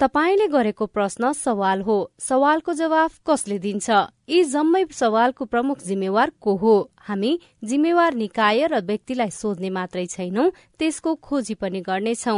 तपाईँले 0.00 0.46
गरेको 0.52 0.86
प्रश्न 0.86 1.32
सवाल 1.32 1.82
हो। 1.82 1.94
सवालको 2.20 2.72
जवाफ 2.74 3.20
कसले 3.26 3.58
दिन्छ? 3.58 3.90
यी 4.28 4.42
जम्मै 4.44 4.84
सवालको 4.90 5.44
प्रमुख 5.46 5.78
जिम्मेवार 5.86 6.30
को 6.40 6.54
हो? 6.56 6.76
हामी 7.06 7.38
जिम्मेवार 7.62 8.14
निकाय 8.14 8.66
र 8.66 8.78
व्यक्तिलाई 8.82 9.30
सोध्ने 9.30 9.68
मात्रै 9.70 10.06
छैनौं 10.06 10.50
त्यसको 10.78 11.14
खोजी 11.22 11.54
पनि 11.54 11.80
गर्नेछौ। 11.86 12.34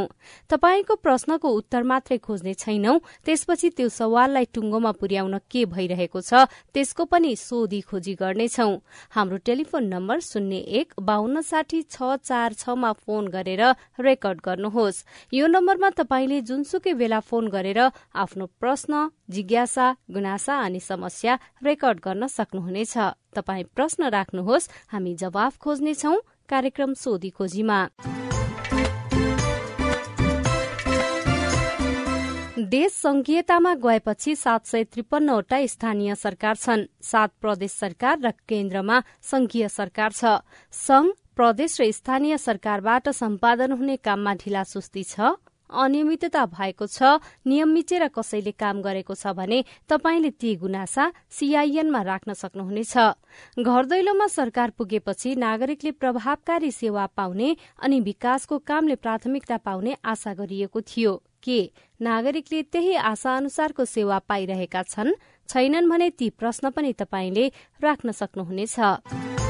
तपाईँको 0.53 0.95
प्रश्नको 1.01 1.49
उत्तर 1.49 1.83
मात्रै 1.83 2.19
खोज्ने 2.21 2.53
छैनौ 2.55 2.95
त्यसपछि 3.25 3.69
त्यो 3.73 3.89
सवाललाई 3.89 4.47
टुङ्गोमा 4.53 4.93
पुर्याउन 5.01 5.39
के 5.49 5.65
भइरहेको 5.73 6.21
छ 6.21 6.45
त्यसको 6.77 7.05
पनि 7.09 7.33
सोधी 7.41 7.81
खोजी 7.89 8.15
गर्नेछौ। 8.21 8.69
हाम्रो 9.17 9.37
टेलिफोन 9.49 9.85
नम्बर 9.89 10.21
शून्य 10.21 10.61
एक 10.79 10.93
बान्न 11.01 11.41
साठी 11.41 11.81
छ 11.89 12.21
चार 12.21 12.53
छमा 12.53 12.93
फोन 13.01 13.33
गरेर 13.33 13.65
रेकर्ड 13.97 14.39
गर्नुहोस्। 14.45 15.05
यो 15.33 15.47
नम्बरमा 15.49 15.91
तपाईँले 15.97 16.45
जुनसुकै 16.45 16.93
बेला 17.01 17.21
फोन 17.25 17.49
गरेर 17.49 17.81
आफ्नो 18.13 18.45
प्रश्न 18.61 19.09
जिज्ञासा 19.33 19.87
गुनासा 20.13 20.55
अनि 20.61 20.81
समस्या 20.81 21.33
रेकर्ड 21.79 21.99
गर्न 22.03 22.27
सक्नुहुनेछ। 22.27 22.95
तपाई 23.31 23.63
प्रश्न 23.71 24.11
राख्नुहोस् 24.11 24.71
हामी 24.91 25.15
जवाफ 25.15 25.53
खोज्नेछौ 25.63 26.15
कार्यक्रम 26.51 26.91
सोधी 26.95 27.31
खोजीमा। 27.31 27.79
देश 32.59 32.93
संघीयतामा 32.93 33.75
गएपछि 33.79 34.35
सात 34.35 34.67
सय 34.67 34.85
त्रिपन्नवटा 34.91 35.59
स्थानीय 35.67 36.15
सरकार 36.15 36.55
छन्। 36.57 36.83
सात 37.01 37.31
प्रदेश 37.41 37.73
सरकार 37.73 38.19
र 38.19 38.31
केन्द्रमा 38.43 38.97
संघीय 39.23 39.69
सरकार 39.71 40.11
छ। 40.13 40.43
संघ 40.75 41.07
प्रदेश 41.39 41.81
र 41.81 41.91
स्थानीय 41.95 42.37
सरकारबाट 42.39 43.09
सम्पादन 43.15 43.73
हुने 43.73 43.97
काममा 44.03 44.35
ढिला 44.35 44.63
सुस्ती 44.67 45.05
छ। 45.05 45.39
अनियमितता 45.71 46.45
भएको 46.47 46.87
छ 46.87 47.21
नियम 47.47 47.69
मिचेर 47.69 48.09
कसैले 48.09 48.53
काम 48.53 48.83
गरेको 48.83 49.15
छ 49.15 49.33
भने 49.35 49.65
तपाईँले 49.89 50.31
ती 50.31 50.55
गुनासा 50.57 51.13
सीआईएनमा 51.31 52.03
राख्न 52.03 52.33
सक्नुहुनेछ। 52.33 52.97
घर 53.59 53.85
दैलोमा 53.85 54.27
सरकार 54.27 54.71
पुगेपछि 54.71 55.35
नागरिकले 55.37 55.91
प्रभावकारी 55.93 56.71
सेवा 56.71 57.07
पाउने 57.07 57.57
अनि 57.83 58.01
विकासको 58.01 58.59
कामले 58.59 58.95
प्राथमिकता 58.97 59.57
पाउने 59.57 59.97
आशा 60.05 60.35
गरिएको 60.35 60.81
थियो। 60.81 61.23
के 61.43 61.61
नागरिकले 62.03 62.63
त्यही 62.63 62.95
आशा 62.95 63.37
अनुसारको 63.37 63.85
सेवा 63.85 64.19
पाइरहेका 64.19 64.83
छन्? 64.83 65.13
छैनन् 65.49 65.89
भने 65.89 66.11
ती 66.11 66.31
प्रश्न 66.31 66.71
पनि 66.71 66.93
तपाईँले 66.93 67.47
राख्न 67.83 68.13
सक्नुहुनेछ। 68.13 69.48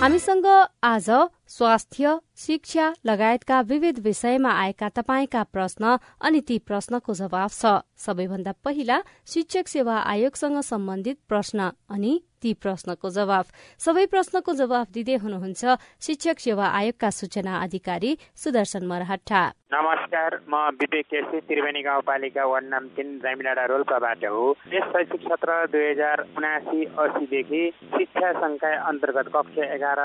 हामीसँग 0.00 0.46
आज 0.82 1.08
स्वास्थ्य 1.46 2.18
शिक्षा 2.38 2.86
लगायतका 3.06 3.60
विविध 3.62 3.98
विषयमा 3.98 4.50
आएका 4.60 4.88
तपाईँका 4.88 5.42
प्रश्न 5.52 5.96
अनि 6.24 6.40
ती 6.40 6.58
प्रश्नको 6.58 7.14
जवाब 7.14 7.50
छ। 7.50 7.84
सबैभन्दा 8.00 8.52
पहिला 8.64 8.98
शिक्षक 9.28 9.68
सेवा 9.68 9.96
आयोगसँग 10.00 10.60
सम्बन्धित 10.64 11.18
प्रश्न 11.28 11.70
अनि 11.90 12.12
ती 12.40 12.54
प्रश्नको 12.56 13.10
जवाफ। 13.10 13.52
सबै 13.78 14.06
प्रश्नको 14.08 14.52
जवाफ 14.56 14.90
दिँदै 14.90 15.16
हुनुहुन्छ 15.20 15.76
शिक्षक 16.00 16.38
सेवा 16.40 16.66
आयोगका 16.80 17.10
सूचना 17.12 17.60
अधिकारी 17.60 18.16
सुदर्शन 18.34 18.86
मरहट्टा। 18.86 19.42
नमस्कार 19.72 20.36
म 20.50 20.54
विवेक 20.74 21.06
केसी 21.06 21.40
त्रिवेणी 21.40 21.80
गाउँपालिका 21.82 22.44
वार्ड 22.44 22.64
नम्बर 22.66 22.96
तिन 22.96 23.18
रामिडाँडा 23.22 23.64
रोल्पाबाट 23.70 24.24
हो। 24.24 24.50
यस 24.72 24.82
शैक्षिक 24.82 25.20
सत्र 25.22 25.66
दुई 25.70 25.84
हजार 25.90 26.20
उनासी 26.38 26.84
असीदेखि 26.98 27.70
शिक्षा 27.94 28.32
संकाय 28.32 28.74
अन्तर्गत 28.90 29.30
कक्षा 29.34 29.64
एघार 29.74 30.00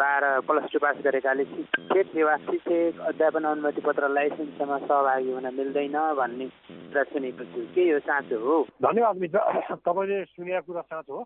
बाह्र 0.00 0.40
प्लस 0.40 0.66
टू 0.72 0.78
पास 0.78 0.96
गरेकाले 1.04 1.44
शिक्षक 1.44 2.10
सेवा 2.14 2.36
शिक्षक 2.36 3.00
अध्यापन 3.06 3.44
अनुमति 3.44 3.80
पत्र 3.86 4.08
लाइसेन्समा 4.08 4.78
सहभागी 4.78 5.30
हुन 5.32 5.46
मिल्दैन 5.54 5.96
भन्ने 6.18 6.46
कुरा 6.46 7.02
सुनेको 7.02 7.44
छु 7.54 7.62
के 7.74 7.86
यो 7.88 7.98
साँचो 8.02 8.38
हो? 8.38 8.60
धन्यवाद 8.82 9.16
मित्र। 9.16 9.38
तपाईँले 9.86 10.24
सुनेको 10.24 10.66
कुरा 10.72 10.82
साँचो 10.90 11.14
हो। 11.14 11.22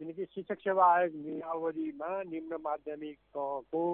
किनकि 0.00 0.24
शिक्षक 0.24 0.58
सेवा 0.62 0.94
आयोग 0.94 1.18
नियावलीमा 1.26 2.22
निम्न 2.30 2.62
माध्यमिकको 2.64 3.84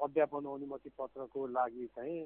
अध्यापन 0.00 0.44
अनुमति 0.46 0.90
पत्रको 0.98 1.46
लागि 1.46 1.86
चाहिँ 1.96 2.24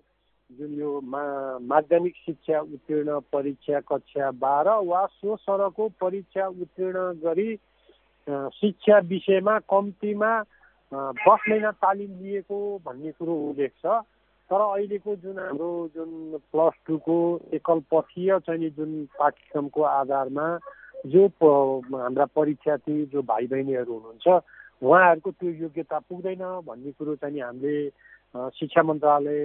जुन 0.50 0.72
यो 0.78 1.00
मा 1.00 1.22
माध्यमिक 1.64 2.16
शिक्षा 2.16 2.60
उत्तीर्ण 2.60 3.18
परीक्षा 3.32 3.80
कक्षा 3.88 4.30
बाह्र 4.36 4.70
वा 4.86 5.04
सो 5.06 5.36
सरको 5.36 5.88
परीक्षा 6.00 6.46
उत्तीर्ण 6.46 7.12
गरी 7.24 7.54
शिक्षा 8.60 8.98
विषयमा 9.08 9.58
कम्तीमा 9.72 10.32
दस 10.92 11.48
महिना 11.48 11.70
तालिम 11.80 12.18
लिएको 12.22 12.58
भन्ने 12.86 13.12
कुरो 13.12 13.34
उल्लेख 13.48 13.72
छ। 13.80 14.00
तर 14.50 14.60
अहिलेको 14.60 15.16
जुन 15.16 15.38
हाम्रो 15.38 15.70
जुन 15.94 16.10
प्लस 16.52 16.74
टूको 16.86 17.16
एकल 17.54 17.80
पथीय 17.90 18.38
चाहिँ 18.46 18.70
जुन 18.76 18.90
पाठ्यक्रमको 19.18 19.82
आधारमा 19.82 20.46
जो 21.08 21.26
हाम्रा 21.96 22.24
परीक्षार्थी 22.36 23.04
जो 23.12 23.22
भाइ 23.22 23.46
बहिनीहरू 23.46 23.92
हुनुहुन्छ 23.92 24.44
उहाँहरूको 24.82 25.30
त्यो 25.30 25.50
योग्यता 25.62 25.98
पुग्दैन 26.10 26.42
भन्ने 26.66 26.90
कुरो 26.98 27.14
चाहिँ 27.22 27.40
हामीले 27.40 28.50
शिक्षा 28.50 28.82
मन्त्रालय 28.82 29.40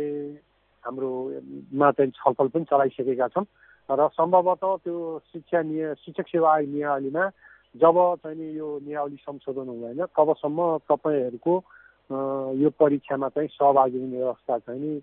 हाम्रोमा 0.84 1.92
चाहिँ 1.92 2.12
छलफल 2.12 2.48
पनि 2.50 2.66
चलाइसकेका 2.66 3.28
छौँ। 3.30 3.46
र 3.90 4.08
सम्भवतः 4.18 4.76
त्यो 4.84 4.98
शिक्षा 5.32 5.62
निय 5.62 5.94
शिक्षक 6.02 6.28
सेवा 6.28 6.54
आयोग 6.54 6.70
नियावलीमा 6.74 7.24
जब 7.76 7.98
चाहिँ 8.24 8.52
यो 8.56 8.68
नियावली 8.84 9.16
संशोधन 9.22 9.68
हुँदैन 9.68 10.06
तबसम्म 10.12 10.60
तपाईँहरूको 10.90 11.54
यो 12.58 12.70
परीक्षामा 12.80 13.28
चाहिँ 13.30 13.50
सहभागी 13.54 14.00
हुने 14.00 14.18
व्यवस्था 14.18 14.58
चाहिँ 14.58 14.82
नि 14.82 15.02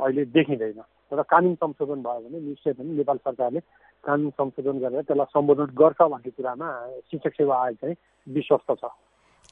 अहिले 0.00 0.24
देखिँदैन। 0.34 0.80
तर 1.12 1.22
कानुन 1.22 1.54
संशोधन 1.54 2.02
भयो 2.02 2.20
भने 2.26 2.40
निश्चय 2.40 2.72
पनि 2.74 2.92
नेपाल 2.96 3.16
सरकारले 3.24 3.60
कानुन 4.04 4.30
संशोधन 4.34 4.78
गरेर 4.82 5.02
त्यसलाई 5.06 5.32
सम्बोधन 5.32 5.68
गर्छ 5.72 6.00
भन्ने 6.02 6.30
कुरामा 6.30 6.68
शिक्षक 7.08 7.32
सेवा 7.36 7.54
आयोग 7.56 7.76
चाहिँ 7.80 7.96
विश्वस्त 8.26 8.72
छ। 8.82 8.90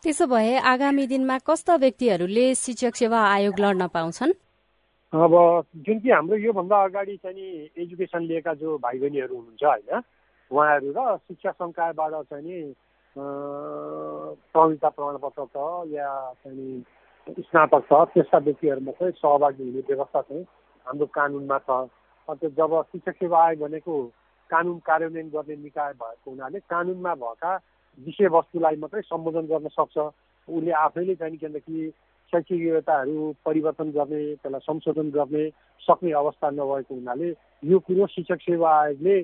त्यसो 0.04 0.26
भए 0.28 0.56
आगामी 0.68 1.06
दिनमा 1.06 1.36
कस्ता 1.48 1.74
व्यक्तिहरूले 1.80 2.46
शिक्षक 2.54 2.94
सेवा 2.96 3.20
आयोग 3.26 3.60
लड्न 3.60 3.86
पाउँछन्? 3.88 4.32
अब 5.12 5.34
जुन 5.86 5.98
कि 5.98 6.10
हाम्रो 6.10 6.36
योभन्दा 6.36 6.82
अगाडि 6.84 7.16
चाहिँ 7.16 7.36
नि 7.36 7.46
एजुकेसन 7.82 8.22
लिएका 8.28 8.54
जो 8.60 8.76
भाइ 8.84 8.98
बहिनीहरू 9.00 9.34
हुनुहुन्छ 9.34 9.64
होइन 9.64 10.02
उहाँहरू 10.50 10.92
र 10.92 11.16
शिक्षा 11.18 11.50
सङ्कायबाट 11.50 12.12
चाहिँ 12.30 12.44
नि 12.44 12.58
प्रवीणता 13.16 14.88
प्रमाणपत्र 14.88 15.44
छ 15.54 15.56
या 15.92 16.08
चाहिँ 16.44 17.40
स्नातक 17.40 17.84
छ 17.88 18.04
त्यस्ता 18.12 18.38
व्यक्तिहरूमा 18.44 18.92
चाहिँ 18.92 19.12
सहभागी 19.16 19.64
हुने 19.64 19.82
व्यवस्था 19.88 20.20
चाहिँ 20.20 20.44
हाम्रो 20.86 21.06
कानुनमा 21.16 21.58
छ। 21.64 21.70
अन्त 22.28 22.44
जब 22.58 22.82
शिक्षक 22.92 23.14
सेवा 23.22 23.44
आयोग 23.44 23.60
भनेको 23.62 23.94
कानुन 24.50 24.78
कार्यान्वयन 24.84 25.28
गर्ने 25.32 25.56
निकाय 25.62 25.92
भएको 25.96 26.30
हुनाले 26.30 26.58
कानुनमा 26.68 27.14
भएका 27.22 27.52
विषयवस्तुलाई 27.98 28.76
मात्रै 28.76 29.02
सम्बोधन 29.02 29.46
गर्न 29.46 29.68
सक्छ। 29.68 29.98
उसले 30.48 30.70
आफैले 30.70 31.14
चाहिँ 31.14 31.36
किनकि 31.36 31.90
शैक्षिक 32.32 32.60
योग्यताहरू 32.60 33.32
परिवर्तन 33.46 33.90
गर्ने 33.90 34.20
त्यसलाई 34.34 34.60
संशोधन 34.60 35.10
गर्ने 35.10 35.48
सक्ने 35.82 36.12
अवस्था 36.12 36.50
नभएको 36.50 36.94
हुनाले 36.94 37.28
यो 37.62 37.78
कुरो 37.78 38.06
शिक्षक 38.06 38.40
सेवा 38.42 38.70
आयोगले 38.80 39.16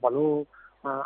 भनौँ 0.00 0.30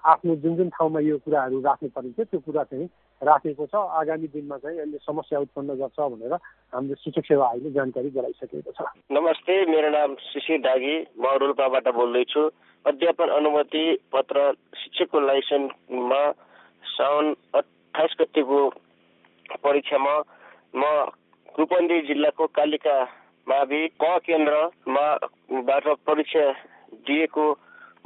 आफ्नो 0.04 0.36
जुन 0.36 0.56
जुन 0.56 0.68
ठाउँमा 0.68 1.00
यो 1.00 1.18
कुराहरू 1.18 1.60
राख्नु 1.60 1.88
परिन्छ 1.88 2.20
त्यो 2.20 2.40
कुरा 2.40 2.62
चाहिँ 2.64 2.88
राखेको 3.22 3.66
छ 3.66 3.74
आगामी 3.96 4.28
दिनमा 4.28 4.56
चाहिँ 4.60 4.78
यसले 4.78 4.98
समस्या 5.00 5.38
उत्पन्न 5.40 5.74
गर्छ 5.80 5.98
भनेर 5.98 6.34
हाम्रो 6.72 6.94
शिक्षक 7.00 7.24
सेवा 7.24 7.48
आयोगले 7.48 7.70
जानकारी 7.72 8.10
गराइसकेको 8.12 8.72
छ। 8.76 8.84
नमस्ते 9.08 9.54
मेरो 9.72 9.88
नाम 9.90 10.14
शिशिर 10.22 10.60
दागी 10.60 10.96
म 11.16 11.24
रोल्पाबाट 11.40 11.88
बोल्दैछु। 11.96 12.42
अध्यापन 12.84 13.28
अनुमति 13.36 13.84
पत्र 14.12 14.52
शिक्षकको 14.76 15.20
लाइसेन्समा 15.20 16.22
साउन 16.92 17.34
अठाइस 17.56 18.16
गतिको 18.20 18.60
परीक्षामा 19.64 20.14
म 20.76 20.84
रूपन्देही 21.58 22.06
जिल्लाको 22.06 22.46
कालिका 22.52 22.96
मावि 23.46 23.82
क 23.96 24.04
केन्द्रमाबाट 24.28 25.88
परीक्षा 26.04 26.44
दिएको 27.08 27.46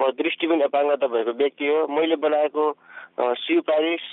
म 0.00 0.10
दृष्टिबिन 0.16 0.60
अपाङ्गता 0.62 1.06
भएको 1.08 1.32
व्यक्ति 1.34 1.66
हो। 1.66 1.86
मैले 1.90 2.16
बनाएको 2.22 2.64
सिपारिस 3.42 4.04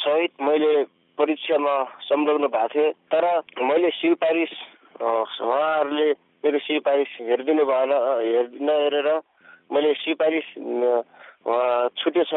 सहित 0.00 0.42
मैले 0.42 0.72
परीक्षामा 1.18 1.74
संलग्न 2.08 2.46
भएको 2.48 2.68
थिएँ 2.74 2.92
तर 3.12 3.24
मैले 3.62 3.90
सिपारिस 3.96 4.52
उहाँहरूले 5.00 6.10
मेरो 6.44 6.58
सिपारिस 6.58 7.16
हेरिदिनु 7.20 7.64
भएन 7.64 7.92
हेर 7.92 8.48
नहेरेर 8.60 9.08
मैले 9.72 9.92
सिपारिस 9.94 10.46
छुटेछ 11.98 12.32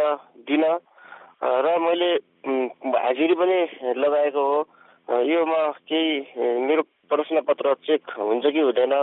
दिन। 0.48 0.63
र 1.44 1.77
मैले 1.80 2.12
हाजिरी 3.00 3.36
पनि 3.36 3.57
लगाएको 4.00 4.44
हो। 4.44 5.21
योमा 5.24 5.62
केही 5.88 6.59
मेरो 6.68 6.81
प्रश्न 7.12 7.42
पत्र 7.48 7.74
चेक 7.88 8.12
हुन्छ 8.19 8.45
कि 8.45 8.59
हुँदैन? 8.59 8.94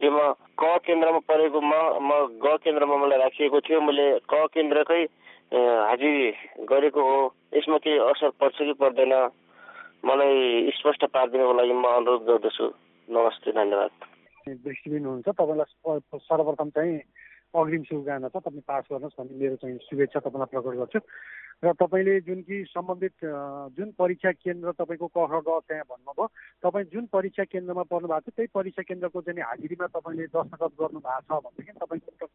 त्यो 0.00 0.10
म 0.10 0.32
क 0.58 0.78
केन्द्रमा 0.86 1.18
परेको 1.30 1.60
म 1.60 1.74
म 2.02 2.10
ग 2.42 2.56
केन्द्रमा 2.64 2.96
मलाई 2.96 3.18
राखिएको 3.18 3.60
थियो। 3.60 3.80
मैले 3.80 4.06
क 4.30 4.46
केन्द्रकै 4.54 5.02
हाजिरी 5.52 6.64
गरेको 6.66 7.00
हो। 7.00 7.18
यसमा 7.54 7.78
केही 7.78 7.98
असर 7.98 8.30
पर्छ 8.40 8.56
कि 8.58 8.72
पर्दैन 8.82 9.14
मलाई 10.04 10.70
स्पष्ट 10.74 11.04
पारिदिनुको 11.06 11.52
लागि 11.54 11.72
म 11.72 11.86
अनुरोध 11.86 12.22
गर्दछु। 12.26 12.66
नमस्ते 13.08 13.52
धन्यवाद। 13.52 13.90
दृष्टिबिन 14.46 15.04
हुन्छ 15.06 15.28
तपाईँलाई 15.28 15.98
सर्वप्रथम 16.18 16.68
चाहिँ 16.70 16.98
अग्रिम 17.54 17.82
शुभकामना 17.88 18.28
छ 18.28 18.36
तपाईँ 18.42 18.66
पास 18.66 18.84
गर्नुहोस् 18.90 19.18
भन्ने 19.18 19.34
मेरो 19.38 19.56
चाहिँ 19.62 19.78
शुभेच्छा 19.86 20.20
तपाईँलाई 20.20 20.50
प्रकट 20.50 20.74
गर्छु। 20.76 21.00
र 21.64 21.72
तपाईँले 21.72 22.20
जुन 22.20 22.40
कि 22.44 22.56
सम्बन्धित 22.68 23.16
जुन 23.72 23.88
परीक्षा 23.96 24.30
केन्द्र 24.44 24.72
तपाईँको 24.76 25.08
क 25.08 25.18
ग 25.40 25.48
त्यहाँ 25.64 25.88
भन्नुभयो 25.88 26.26
तपाईँ 26.62 26.90
जुन 26.92 27.04
परीक्षा 27.08 27.44
केन्द्रमा 27.48 27.84
पर्नु 27.88 28.08
भएको 28.12 28.28
छ 28.28 28.34
त्यही 28.36 28.52
परीक्षा 28.52 28.82
केन्द्रको 28.82 29.20
चाहिँ 29.24 29.40
हाजिरीमा 29.40 29.86
तपाईँले 29.88 30.26
दस्तखत 30.36 30.72
गर्नु 30.76 31.00
भएको 31.00 31.22
छ 31.24 31.40
भनेदेखि 31.40 31.72
तपाईँको 31.80 32.26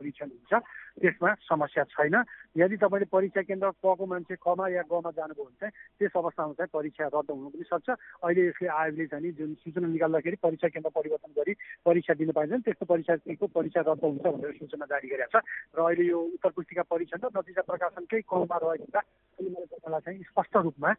परीक्षा 0.00 0.24
हुन्छ। 0.24 0.52
त्यसमा 1.00 1.30
समस्या 1.48 1.84
छैन। 1.96 2.16
यदि 2.60 2.76
तपाईँले 2.76 3.06
परीक्षा 3.08 3.42
केन्द्र 3.48 3.70
कको 3.80 4.06
मान्छे 4.06 4.36
कमा 4.36 4.68
या 4.68 4.82
गमा 4.84 5.10
जानुभयो 5.16 5.44
भने 5.44 5.58
चाहिँ 5.60 5.72
त्यस 5.98 6.12
अवस्थामा 6.16 6.52
चाहिँ 6.60 6.72
परीक्षा 6.72 7.04
रद्द 7.14 7.30
हुनु 7.30 7.48
पनि 7.50 7.64
सक्छ। 7.64 7.88
अहिले 7.90 8.42
यसले 8.46 8.68
आयोगले 8.68 9.06
चाहिँ 9.08 9.32
जुन 9.32 9.54
सूचना 9.64 9.88
निकाल्दाखेरि 9.88 10.36
परीक्षा 10.44 10.68
केन्द्र 10.68 10.90
परिवर्तन 10.92 11.32
गरी 11.40 11.52
परीक्षा 11.86 12.14
दिनु 12.20 12.32
पाइन्छ 12.36 12.64
त्यस्तो 12.64 12.84
परीक्षाको 12.84 13.46
परीक्षा 13.48 13.80
रद्द 13.88 14.04
हुन्छ 14.04 14.26
भनेर 14.28 14.52
सूचना 14.60 14.86
जारी 14.92 15.08
गरेको 15.08 15.40
छ। 15.40 15.42
र 15.72 15.78
अहिले 15.80 16.04
यो 16.04 16.18
उत्तर 16.36 16.50
पुस्तिका 16.52 16.82
परीक्षण 16.92 17.18
र 17.24 17.28
नतिजा 17.32 17.62
प्रकाशनकै 17.64 18.20
क्रममा 18.28 18.56
रहेको 18.60 19.00
हुँदा 19.40 19.98
चाहिँ 20.00 20.22
स्पष्ट 20.30 20.56
रूपमा 20.56 20.90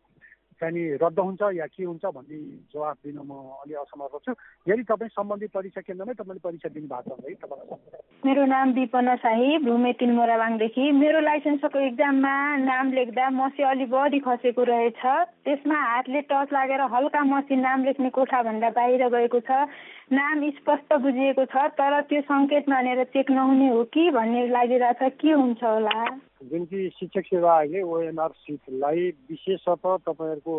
चाहिँ 0.62 0.98
रद्द 1.02 1.20
हुन्छ 1.20 1.42
या 1.58 1.66
के 1.74 1.84
हुन्छ 1.84 2.06
भन्ने 2.06 2.38
जवाब 2.70 2.98
दिन 3.02 3.18
म 3.26 3.32
अलि 3.62 3.74
असमर्थ 3.82 4.16
छु। 4.26 4.32
यदि 4.68 4.84
तपाईँ 4.86 5.10
सम्बन्धित 5.10 5.52
परीक्षा 5.52 5.82
केन्द्रमै 5.82 6.14
तपाईँले 6.14 6.46
परीक्षा 6.46 6.70
दिनुभएको 6.70 7.10
छ 7.10 7.20
भने 7.20 7.36
तपाईँलाई 7.42 8.00
मेरो 8.22 8.46
नाम 8.46 8.72
विपना 8.72 9.16
शाही 9.18 9.58
भूमे 9.66 9.92
तिन 9.98 10.12
मोराबाङदेखि। 10.14 10.92
मेरो 10.94 11.20
लाइसेन्सको 11.20 11.80
इक्जाममा 11.82 12.34
नाम 12.62 12.92
लेख्दा 12.94 13.30
मसी 13.34 13.64
अलि 13.66 13.86
बढी 13.90 14.20
खसेको 14.22 14.64
रहेछ। 14.64 15.02
त्यसमा 15.42 15.78
हातले 15.82 16.22
टच 16.30 16.54
लागेर 16.54 16.82
हल्का 16.94 17.24
मसी 17.26 17.56
नाम 17.58 17.84
लेख्ने 17.84 18.10
कोठाभन्दा 18.14 18.70
बाहिर 18.78 19.08
गएको 19.10 19.40
छ। 19.42 19.66
नाम 20.14 20.50
स्पष्ट 20.62 20.94
बुझिएको 21.02 21.46
छ 21.50 21.66
तर 21.74 22.02
त्यो 22.06 22.22
सङ्केत 22.30 22.70
मानेर 22.70 23.04
चेक 23.10 23.32
नहुने 23.32 23.70
हो 23.74 23.84
कि 23.90 24.10
भन्ने 24.12 24.48
लागिरहेछ। 24.54 25.02
के 25.18 25.32
हुन्छ 25.32 25.64
होला? 25.64 25.98
जुन 26.42 26.66
कि 26.66 26.90
शिक्षक 27.00 27.26
सेवा 27.26 27.54
आयोगले 27.54 27.82
ओएमआर 27.84 28.30
सिटलाई 28.36 29.10
विशेषतः 29.30 29.98
तपाईँहरूको 29.98 30.56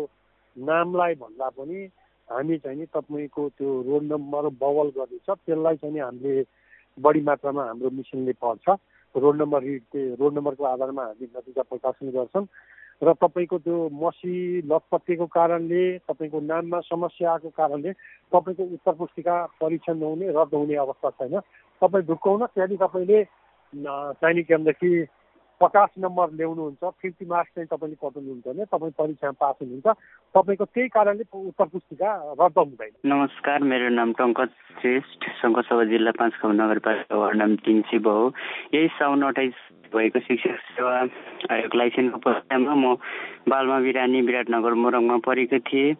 नामलाई 0.57 1.13
भन्दा 1.15 1.49
पनि 1.49 1.79
हामी 2.27 2.57
चाहिँ 2.57 2.77
नि 2.79 2.85
तपाईँको 2.87 3.47
त्यो 3.57 3.69
रोड 3.81 4.03
नम्बर 4.03 4.47
बवल 4.55 4.89
गरिदिन्छ 4.95 5.29
त्यसलाई 5.29 5.75
चाहिँ 5.75 5.99
हामीले 5.99 6.43
बढी 6.97 7.21
मात्रामा 7.21 7.63
हाम्रो 7.63 7.89
मिसनले 7.91 8.33
पढ्छ 8.39 8.77
रोड 9.15 9.35
नम्बर 9.35 9.63
रोड 10.15 10.33
नम्बरको 10.33 10.63
आधारमा 10.65 11.03
हामी 11.03 11.27
नतिजा 11.35 11.63
प्रकाशन 11.67 12.11
गर्छौँ 12.11 12.45
र 13.01 13.13
तपाईँको 13.19 13.57
त्यो 13.59 13.77
मसी 13.93 14.35
लतपत्तेको 14.63 15.25
कारणले 15.27 15.83
तपाईँको 16.07 16.39
नाममा 16.41 16.79
समस्या 16.87 17.31
आएको 17.31 17.49
कारणले 17.51 17.91
तपाईँको 18.31 18.63
उत्तर 18.73 18.93
पुस्तिका 18.95 19.35
परीक्षा 19.59 19.93
नहुने 19.93 20.31
रद्द 20.31 20.53
हुने 20.53 20.75
अवस्था 20.79 21.09
छैन। 21.11 21.39
तपाईँ 21.81 22.05
ढुक्काउन 22.07 22.45
त्यहाँदेखि 22.45 22.83
तपाईँले 22.83 23.23
चाहिने 24.15 24.41
केन्द्रदेखि 24.43 24.91
पचास 25.63 25.89
नम्बर 26.03 26.27
ल्याउनुहुन्छ 26.35 26.83
फिफ्टी 27.01 27.25
मार्क्स 27.31 27.51
चाहिँ 27.55 27.67
तपाईँले 27.71 27.95
कटाउनुहुन्छ 27.95 28.47
भने 28.47 28.63
तपाईँ 28.67 28.97
परीक्षामा 28.99 29.39
पास 29.39 29.55
हुनुहुन्छ। 29.63 29.87
तपाईँको 30.35 30.65
त्यही 30.75 30.87
कारणले 30.91 31.23
उत्तर 31.31 31.67
पुस्तिका 31.71 32.09
रद्द 32.39 32.57
हुँदैन। 32.59 32.91
नमस्कार 33.07 33.63
मेरो 33.71 33.89
नाम 33.95 34.11
टङ्कज 34.19 34.51
श्रेष्ठ 34.81 35.21
शङ्करसभा 35.39 35.83
जिल्ला 35.93 36.11
पाँच 36.19 36.33
खाउ 36.41 36.51
नगरपालिका 36.51 37.15
वार्ड 37.15 37.37
नम्बर 37.41 37.63
तिन 37.63 37.81
शिव 37.87 38.09
हो। 38.09 38.27
यही 38.75 38.87
साउन 38.99 39.23
अठाइस 39.23 39.55
भएको 39.95 40.19
शिक्षक 40.27 40.59
सेवा 40.75 40.93
आयोग 41.55 41.75
लाइसेन्सको 41.79 42.19
परीक्षामा 42.19 42.75
म 42.75 42.95
बालमा 43.47 43.79
बिरानी 43.87 44.21
विराटनगर 44.27 44.73
मोरङमा 44.83 45.17
परेको 45.23 45.59
थिएँ। 45.63 45.95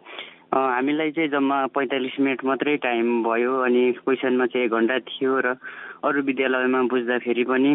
हामीलाई 0.54 1.10
चाहिँ 1.10 1.28
जम्मा 1.30 1.58
पैँतालिस 1.74 2.20
मिनट 2.20 2.44
मात्रै 2.44 2.76
टाइम 2.84 3.06
भयो 3.22 3.52
अनि 3.66 3.82
क्वेसनमा 4.04 4.46
चाहिँ 4.46 4.66
एक 4.66 4.72
घन्टा 4.76 4.98
थियो 5.08 5.32
र 5.40 5.56
अरू 6.04 6.22
विद्यालयमा 6.28 6.82
बुझ्दाखेरि 6.92 7.44
पनि 7.50 7.72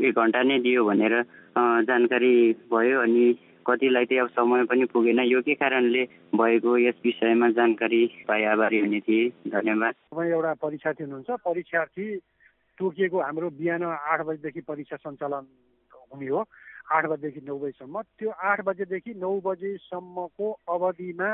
एक 0.00 0.14
घन्टा 0.18 0.42
नै 0.42 0.58
दियो 0.66 0.84
भनेर 0.84 1.14
जानकारी 1.86 2.34
भयो 2.72 3.00
अनि 3.00 3.24
कतिलाई 3.66 4.04
चाहिँ 4.04 4.20
अब 4.22 4.28
समय 4.28 4.64
पनि 4.68 4.84
पुगेन। 4.92 5.20
यो 5.24 5.40
के 5.40 5.54
कारणले 5.56 6.02
भएको 6.36 6.76
यस 6.78 6.96
विषयमा 7.04 7.48
जानकारी 7.56 8.02
पाए 8.28 8.44
आभारी 8.52 8.78
हुने 8.80 9.00
थिएँ? 9.00 9.30
धन्यवाद। 9.48 9.94
तपाईँ 9.94 10.30
एउटा 10.30 10.52
परीक्षार्थी 10.60 11.04
हुनुहुन्छ। 11.04 11.30
परीक्षार्थी 11.44 12.06
तोकिएको 12.78 13.18
हाम्रो 13.20 13.48
बिहान 13.56 13.82
आठ 13.84 14.20
बजीदेखि 14.26 14.60
परीक्षा 14.68 14.96
सञ्चालन 15.00 15.44
हुने 16.12 16.28
हो। 16.28 16.44
आठ 16.92 17.04
बजीदेखि 17.08 17.40
नौ 17.48 17.56
बजीसम्म। 17.58 18.02
त्यो 18.18 18.30
आठ 18.30 18.60
बजेदेखि 18.68 19.12
नौ 19.16 19.32
बजीसम्मको 19.40 20.46
अवधिमा 20.68 21.30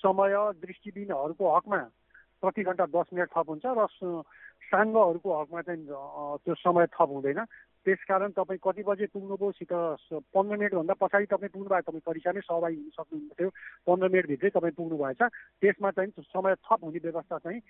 समय 0.00 0.34
दृष्टिबिनहरूको 0.64 1.44
हकमा 1.56 1.78
प्रति 2.40 2.62
घन्टा 2.62 2.86
दस 2.88 3.06
मिनट 3.12 3.28
थप 3.36 3.46
हुन्छ 3.52 3.64
र 3.76 3.86
साङ्गहरूको 4.72 5.28
हकमा 5.40 5.60
चाहिँ 5.62 5.84
त्यो 6.40 6.54
समय 6.64 6.86
थप 6.96 7.08
हुँदैन। 7.12 7.40
त्यसकारण 7.86 8.30
तपाईँ 8.34 8.58
कति 8.58 8.82
बजे 8.82 9.06
पुग्नुभयो 9.14 9.50
सित 9.54 9.72
पन्ध्र 10.34 10.56
मिनटभन्दा 10.58 10.94
पछाडि 10.98 11.26
तपाईँ 11.30 11.52
पुग्नु 11.54 11.70
भएको 11.70 11.86
तपाईँ 11.86 12.06
परीक्षामै 12.06 12.40
सहभागी 12.42 12.76
हुन 12.76 12.90
सक्नुहुन्थ्यो। 12.98 13.48
पन्ध्र 13.86 14.08
मिनटभित्रै 14.10 14.50
तपाईँ 14.58 14.74
पुग्नु 14.74 14.96
भएछ 14.98 15.22
त्यसमा 15.62 15.90
चाहिँ 15.94 16.10
समय 16.18 16.54
थप 16.66 16.80
हुने 16.82 17.00
व्यवस्था 17.06 17.38
चाहिँ 17.46 17.60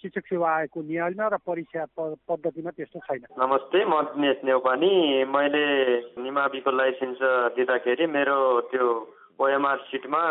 शिक्षक 0.00 0.24
सेवा 0.24 0.48
आयोगको 0.56 0.80
नियममा 0.88 1.26
र 1.28 1.36
परीक्षा 1.44 1.84
पद्धतिमा 2.00 2.70
त्यस्तो 2.72 2.98
छैन। 3.04 3.28
नमस्ते 3.36 3.84
म 3.84 3.92
दिनेश 4.16 4.40
नेउपानी 4.48 4.92
मैले 5.28 5.64
निमाविको 6.16 6.70
लाइसेन्स 6.72 7.20
दिँदाखेरि 7.60 8.06
मेरो 8.08 8.38
त्यो 8.72 8.86
ओएमआर 9.36 9.78
सिटमा 9.92 10.22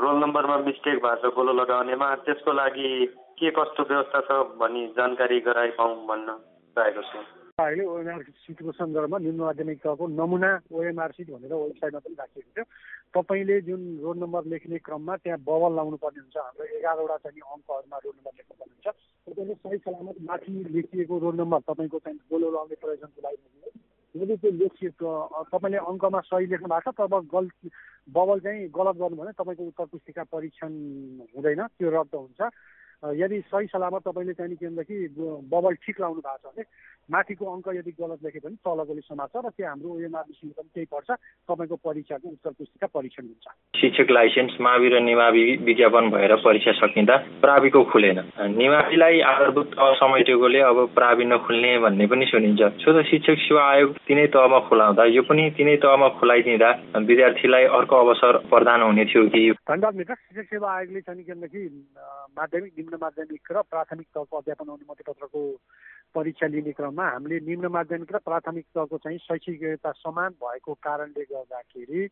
रोल 0.00 0.16
नम्बरमा 0.24 0.56
मिस्टेक 0.64 0.96
भएको 1.04 1.28
छ 1.28 1.34
गोलो 1.36 1.52
लगाउनेमा। 1.60 2.08
त्यसको 2.24 2.52
लागि 2.56 2.88
के 3.36 3.50
कस्तो 3.52 3.82
व्यवस्था 3.84 4.20
छ 4.28 4.30
भनी 4.56 4.86
जानकारी 4.96 5.40
गराइपाउँ 5.44 5.94
भन्न 6.08 6.28
चाहेको 6.76 7.02
छु। 7.10 7.20
अहिले 7.60 7.84
ओएमआर 7.84 8.22
सिटको 8.44 8.72
सन्दर्भमा 8.72 9.18
निम्न 9.18 9.40
माध्यमिक 9.40 9.78
तहको 9.82 10.06
नमुना 10.20 10.50
ओएमआर 10.72 11.10
सिट 11.12 11.30
भनेर 11.30 11.52
वेबसाइटमा 11.54 12.00
पनि 12.00 12.14
राखिएको 12.20 12.50
थियो। 12.50 12.64
तपाईँले 13.14 13.60
जुन 13.68 13.82
रोड 14.02 14.16
नम्बर 14.18 14.44
लेख्ने 14.52 14.78
क्रममा 14.86 15.16
त्यहाँ 15.22 15.38
बबल 15.44 15.72
लाउनु 15.76 15.96
पर्ने 16.02 16.20
हुन्छ 16.20 16.36
हाम्रो 16.36 16.64
एघारवटा 16.78 17.16
चाहिँ 17.24 17.42
अङ्कहरूमा 17.42 17.98
रोड 18.04 18.14
नम्बर 18.18 18.32
लेख्नु 18.38 18.54
पर्ने 18.60 18.74
हुन्छ। 18.74 18.88
तपाईँले 19.26 19.54
सही 19.54 19.78
सलामत 19.84 20.16
माथि 20.30 20.52
लेखिएको 20.74 21.18
रोड 21.18 21.34
नम्बर 21.40 21.60
तपाईँको 21.70 21.98
चाहिँ 22.04 22.18
गोलो 22.30 22.50
लाउने 22.50 22.76
प्रयोजनको 22.82 23.20
लागि 23.26 23.48
यदि 24.14 24.36
त्यो 24.42 24.50
लेखिएको 24.50 25.10
तपाईँले 25.54 25.78
अङ्कमा 25.90 26.20
सही 26.30 26.46
लेख्नु 26.52 26.68
भएको 26.68 26.90
छ 26.90 26.96
तब 26.98 27.14
गल्ती 27.34 27.68
बबल 28.10 28.38
चाहिँ 28.44 28.68
गलत 28.74 28.96
गर्नु 29.00 29.16
भने 29.16 29.32
तपाईँको 29.38 29.64
उत्तर 29.70 29.86
पुस्तिका 29.92 30.22
परीक्षण 30.34 30.72
हुँदैन 31.34 31.62
त्यो 31.78 31.90
रद्द 31.94 32.14
हुन्छ। 32.14 32.40
यदि 33.02 33.40
सही 33.48 33.66
सलामत 33.66 34.02
तपाईँले 34.08 34.32
चाहिँ 34.36 34.56
के 34.60 35.08
बबल 35.50 35.74
ठिक 35.84 36.00
लाउनु 36.00 36.20
भएको 36.20 36.36
छ 36.36 36.52
भने 36.52 36.64
माथिको 37.10 37.44
अङ्क 37.44 37.68
यदि 37.74 37.92
गलत 37.96 38.18
लेखे 38.24 38.38
पनि 38.38 38.56
तलकोले 38.60 39.00
समात्छ 39.00 39.36
र 39.36 39.48
त्यो 39.50 39.66
हाम्रो 39.66 39.88
ओएमआर 39.88 40.24
विषयमा 40.30 40.54
पनि 40.60 40.68
त्यही 40.74 40.86
पर्छ। 40.94 41.10
तपाईँको 41.48 41.76
परीक्षाको 41.80 42.28
उत्तर 42.28 42.50
पुस्तिका 42.60 42.86
परीक्षण 42.86 43.24
हुन्छ। 43.24 43.46
शिक्षक 43.80 44.10
लाइसेन्स 44.10 44.54
मावि 44.60 44.88
र 44.88 45.00
निमावि 45.00 45.44
विज्ञापन 45.64 46.10
भएर 46.10 46.34
परीक्षा 46.44 46.72
सकिँदा 46.78 47.16
प्राविको 47.40 47.82
खुलेन। 47.90 48.18
निमाविलाई 48.60 49.20
आधारभूत 49.32 49.74
असमेटेकोले 49.80 50.60
अब 50.60 50.78
प्रावि 50.94 51.24
नखुल्ने 51.24 51.72
भन्ने 51.80 52.06
पनि 52.06 52.26
सुनिन्छ। 52.30 52.62
सो 52.84 52.88
त 52.94 53.04
शिक्षक 53.10 53.38
सेवा 53.48 53.64
आयोग 53.64 53.90
तिनै 54.06 54.26
तहमा 54.30 54.58
खुलाउँदा 54.68 55.04
यो 55.10 55.22
पनि 55.26 55.50
तिनै 55.58 55.76
तहमा 55.82 56.08
खुलाइदिँदा 56.20 56.70
विद्यार्थीलाई 57.00 57.64
अर्को 57.80 57.96
अवसर 57.96 58.36
प्रदान 58.52 58.82
हुने 58.82 59.04
थियो 59.10 59.26
कि 59.34 59.42
मित्र 59.70 60.14
शिक्षक 60.14 60.50
सेवा 60.50 60.70
आयोगले 60.74 61.00
चाहिँ 61.00 61.22
भनेदेखि 61.24 61.62
माध्यमिक 62.34 62.72
निम्न 62.78 62.98
माध्यमिक 63.00 63.52
र 63.52 63.62
प्राथमिक 63.70 64.06
तहको 64.10 64.36
अध्यापन 64.36 64.66
अनुमति 64.66 65.04
पत्रको 65.06 65.42
परीक्षा 66.10 66.46
लिने 66.50 66.72
क्रममा 66.74 67.06
हामीले 67.06 67.38
निम्न 67.46 67.66
माध्यमिक 67.70 68.10
र 68.10 68.18
प्राथमिक 68.18 68.66
तहको 68.74 68.98
चाहिँ 68.98 69.18
शैक्षिक 69.30 69.62
योग्यता 69.62 69.90
समान 70.02 70.30
भएको 70.42 70.74
कारणले 70.74 71.22
गर्दाखेरि 71.22 72.02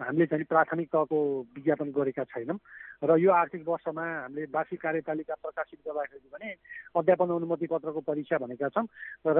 हामीले 0.00 0.26
चाहिँ 0.30 0.44
प्राथमिक 0.46 0.88
तहको 0.94 1.18
विज्ञापन 1.50 1.90
गरेका 1.98 2.24
छैनौँ। 2.30 2.58
र 3.02 3.18
यो 3.18 3.30
आर्थिक 3.34 3.66
वर्षमा 3.66 4.06
हामीले 4.30 4.46
वार्षिक 4.54 4.80
कार्यतालिका 4.80 5.34
प्रकाशित 5.34 5.80
गर्दाखेरि 5.82 6.30
भने 6.30 6.50
अध्यापन 6.94 7.26
अनुमति 7.26 7.66
पत्रको 7.66 8.00
परीक्षा 8.06 8.38
भनेका 8.38 8.68
छौँ। 8.70 8.86
र 9.26 9.38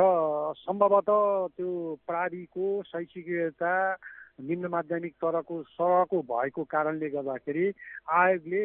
सम्भवतः 0.58 1.54
त्यो 1.54 1.70
प्राविको 2.02 2.82
शैक्षिक 2.82 3.28
योग्यता 3.28 3.74
निम्न 4.48 4.66
माध्यमिक 4.70 5.14
तरको 5.24 5.62
सरको 5.76 6.22
भएको 6.32 6.64
कारणले 6.64 7.08
गर्दाखेरि 7.10 7.66
आयोगले 8.08 8.62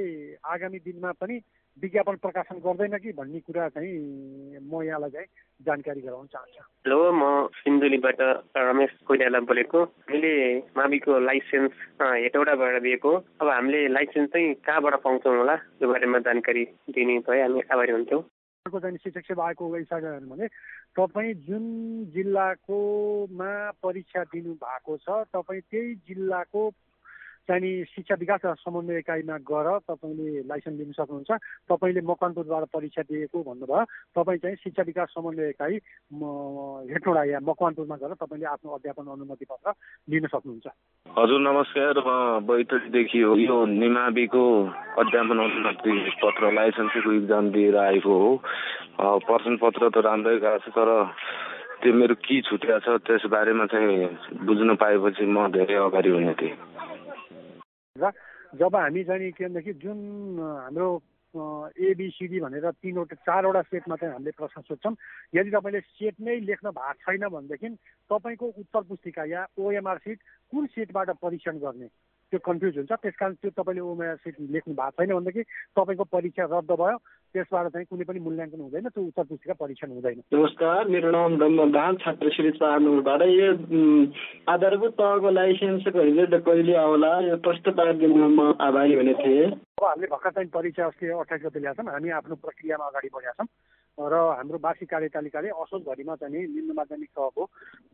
आगामी 0.53 0.79
दिनमा 0.79 1.11
पनि 1.21 1.39
विज्ञापन 1.83 2.15
प्रकाशन 2.23 2.59
गर्दैन 2.63 2.97
कि 3.03 3.11
भन्ने 3.11 3.39
कुरा 3.39 3.67
चाहिँ 3.69 4.63
म 4.63 4.81
यहाँलाई 4.83 5.09
चाहिँ 5.11 5.27
जानकारी 5.65 6.01
गराउन 6.01 6.25
चाहन्छु। 6.31 6.63
हेलो 6.87 6.99
म 7.11 7.47
सिन्धुलीबाट 7.51 8.21
रमेश 8.55 8.91
कोइराला 9.07 9.39
बोलेको। 9.43 9.83
मैले 10.11 10.33
माविको 10.77 11.19
लाइसेन्स 11.19 11.73
हेटौडाबाट 12.01 12.81
दिएको। 12.81 13.11
अब 13.41 13.47
हामीले 13.47 13.87
लाइसेन्स 13.91 14.29
चाहिँ 14.31 14.53
कहाँबाट 14.63 14.95
पाउँछौँ 15.03 15.35
होला? 15.37 15.55
त्यो 15.55 15.89
बारेमा 15.91 16.19
जानकारी 16.23 16.63
दिने 16.95 17.19
भए 17.27 17.41
हामी 17.41 17.61
आभारी 17.71 17.91
हुन्थ्यौँ 17.91 18.23
चाहिँ 18.65 18.97
शिक्षक 18.97 19.25
सेवा 19.25 19.45
आएको 19.47 19.69
भने 19.69 20.47
तपाईँ 20.97 21.33
जुन 21.45 21.65
जिल्लाकोमा 22.13 23.53
परीक्षा 23.83 24.23
दिनु 24.23 24.53
भएको 24.57 24.97
छ 24.97 25.21
तपाईँ 25.29 25.61
त्यही 25.61 25.93
जिल्लाको 26.07 26.69
चाहिँ 27.45 27.83
शिक्षा 27.85 28.15
विकास 28.19 28.41
र 28.45 28.53
समन्वय 28.57 28.97
इकाइमा 28.99 29.37
गएर 29.45 29.67
तपाईँले 29.85 30.49
लाइसेन्स 30.49 30.77
लिन 30.79 30.91
सक्नुहुन्छ। 30.97 31.31
तपाईँले 31.69 32.01
मकवानपुरबाट 32.01 32.63
परीक्षा 32.73 33.01
दिएको 33.05 33.37
भन्नुभयो। 33.45 33.83
तपाईँ 34.17 34.39
चाहिँ 34.41 34.55
शिक्षा 34.63 34.83
विकास 34.83 35.07
समन्वय 35.13 35.49
इकाइ 35.49 35.73
हेटोडा 36.89 37.23
या 37.23 37.39
मकवानपुरमा 37.45 37.95
गएर 38.01 38.13
तपाईँले 38.17 38.45
आफ्नो 38.49 38.71
अध्यापन 38.75 39.05
अनुमति 39.13 39.45
पत्र 39.45 39.73
लिन 40.09 40.25
सक्नुहुन्छ। 40.25 40.67
हजुर 41.05 41.39
नमस्कार। 41.39 41.93
म 42.05 42.09
बैतडीदेखि 42.45 43.21
यो 43.21 43.57
निमाविको 43.65 44.45
अध्यापन 44.99 45.37
अनुमति 45.45 45.93
पत्र 46.23 46.51
लाइसेन्सको 46.53 47.11
इक्जाम 47.13 47.49
दिएर 47.51 47.77
आएको 47.77 48.13
हो। 48.19 48.31
प्रश्न 49.21 49.57
पत्र 49.61 49.89
त 49.93 49.97
राम्रै 50.01 50.37
गएको 50.41 50.59
छ 50.65 50.73
तर 50.75 50.89
त्यो 51.83 51.93
मेरो 51.93 52.15
के 52.15 52.41
छुट्या 52.41 52.77
छ 52.79 52.97
त्यस 53.05 53.25
बारेमा 53.29 53.65
चाहिँ 53.69 54.45
बुझ्न 54.45 54.75
पाएपछि 54.81 55.25
म 55.25 55.47
धेरै 55.51 55.75
अगाडि 55.85 56.09
हुने 56.09 56.33
थिएँ। 56.33 56.55
र 57.95 58.11
जब 58.55 58.75
हामी 58.75 59.03
चाहिँ 59.03 59.31
के 59.31 59.45
भनेदेखि 59.45 59.73
जुन 59.79 59.99
हाम्रो 60.39 60.87
एबिसिडी 61.79 62.39
भनेर 62.39 62.71
तिनवटा 62.83 63.15
चारवटा 63.23 63.61
सेटमा 63.61 63.95
चाहिँ 63.95 64.13
हामीले 64.13 64.31
प्रश्न 64.31 64.61
सोध्छौँ। 64.61 64.95
यदि 65.35 65.51
तपाईँले 65.51 65.79
सेट 65.79 66.15
नै 66.19 66.39
लेख्न 66.43 66.67
भएको 66.71 66.99
छैन 67.03 67.27
भनेदेखि 67.27 67.69
तपाईँको 68.11 68.45
उत्तर 68.59 68.81
पुस्तिका 68.83 69.23
या 69.25 69.47
ओएमआर 69.59 69.97
सिट 70.03 70.19
कुन 70.51 70.65
सेटबाट 70.75 71.09
परीक्षण 71.23 71.55
गर्ने? 71.59 71.87
त्यो 72.35 72.43
कन्फ्युज 72.43 72.77
हुन्छ 72.77 72.91
त्यस 72.91 73.15
कारण 73.15 73.33
त्यो 73.39 73.51
तपाईँले 73.55 73.81
ओएमआर 73.81 74.15
सिट 74.19 74.35
लेख्नु 74.51 74.73
भएको 74.75 74.91
छैन 74.99 75.15
भनेदेखि 75.15 75.43
तपाईँको 75.79 76.03
परीक्षा 76.11 76.43
रद्द 76.51 76.71
भयो। 76.75 76.97
त्यसबाट 77.35 77.67
चाहिँ 77.71 77.87
कुनै 77.87 78.03
पनि 78.03 78.19
मूल्याङ्कन 78.19 78.59
हुँदैन। 78.61 78.87
त्यो 78.91 79.03
उत्तर 79.07 79.23
पुस्तिका 79.23 79.55
परीक्षण 79.55 79.89
हुँदैन। 79.95 80.19
नमस्कार 80.35 80.87
मेरो 80.91 81.11
नाम 81.11 81.37
ब्रह्मदान 81.39 81.95
छात्र 82.03 82.29
श्री 82.35 82.51
चारनुबाट 82.59 83.21
यो 83.31 83.47
आधारभूत 84.51 84.93
तहको 84.99 85.29
लाइसेन्स 85.31 85.87
कहिले 85.95 86.39
कहिले 86.43 86.75
आउला? 86.75 87.11
यो 87.27 87.35
प्रश्न 87.39 87.71
म 88.35 88.53
आभारी 88.59 88.93
हुने 88.95 89.13
थिएँ 89.15 89.47
अब 89.47 89.83
हामीले 89.85 90.07
भर्खर 90.11 90.31
चाहिँ 90.31 90.49
परीक्षा 90.49 90.85
अस्ति 90.85 91.07
अठाइस 91.07 91.41
गते 91.45 91.59
ल्याएको 91.59 91.83
छौँ। 91.83 91.91
हामी 91.91 92.09
आफ्नो 92.19 92.35
प्रक्रियामा 92.35 92.85
अगाडि 92.85 93.09
बढेका 93.15 93.31
छौँ। 93.31 93.47
र 93.95 94.15
हाम्रो 94.37 94.57
वार्षिक 94.59 94.89
कार्यतालिकाले 94.91 95.49
असोजभरिमा 95.55 96.15
चाहिँ 96.19 96.43
निम्न 96.51 96.71
माध्यमिक 96.75 97.09
तहको 97.15 97.43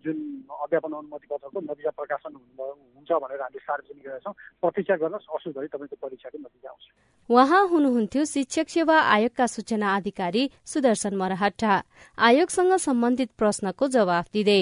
जुन 0.02 0.18
अध्यापन 0.50 0.94
अनुमति 0.98 1.28
पत्रको 1.30 1.60
नतिजा 1.62 1.92
प्रकाशन 1.94 2.32
हुन्छ 2.58 3.10
भनेर 3.22 3.42
हामीले 3.42 3.62
सार्वजनिक 3.62 4.06
गरेका 4.10 4.20
छौँ 4.26 4.34
प्रतीक्षा 4.62 4.96
गर्नुहोस् 4.98 5.30
असोजभरि 5.30 5.68
तपाईँको 5.70 5.96
परीक्षाको 6.02 6.38
नतिजा 6.42 6.70
आउँछ। 6.74 6.86
उहाँ 7.30 7.64
हुनुहुन्थ्यो 7.70 8.26
शिक्षक 8.26 8.68
सेवा 8.70 8.98
आयोगका 8.98 9.46
सूचना 9.46 9.96
अधिकारी 9.96 10.44
सुदर्शन 10.66 11.14
मरहट्टा। 11.22 11.74
आयोगसँग 12.18 12.74
सम्बन्धित 12.82 13.30
प्रश्नको 13.38 13.88
जवाफ 13.88 14.26
दिँदै। 14.34 14.62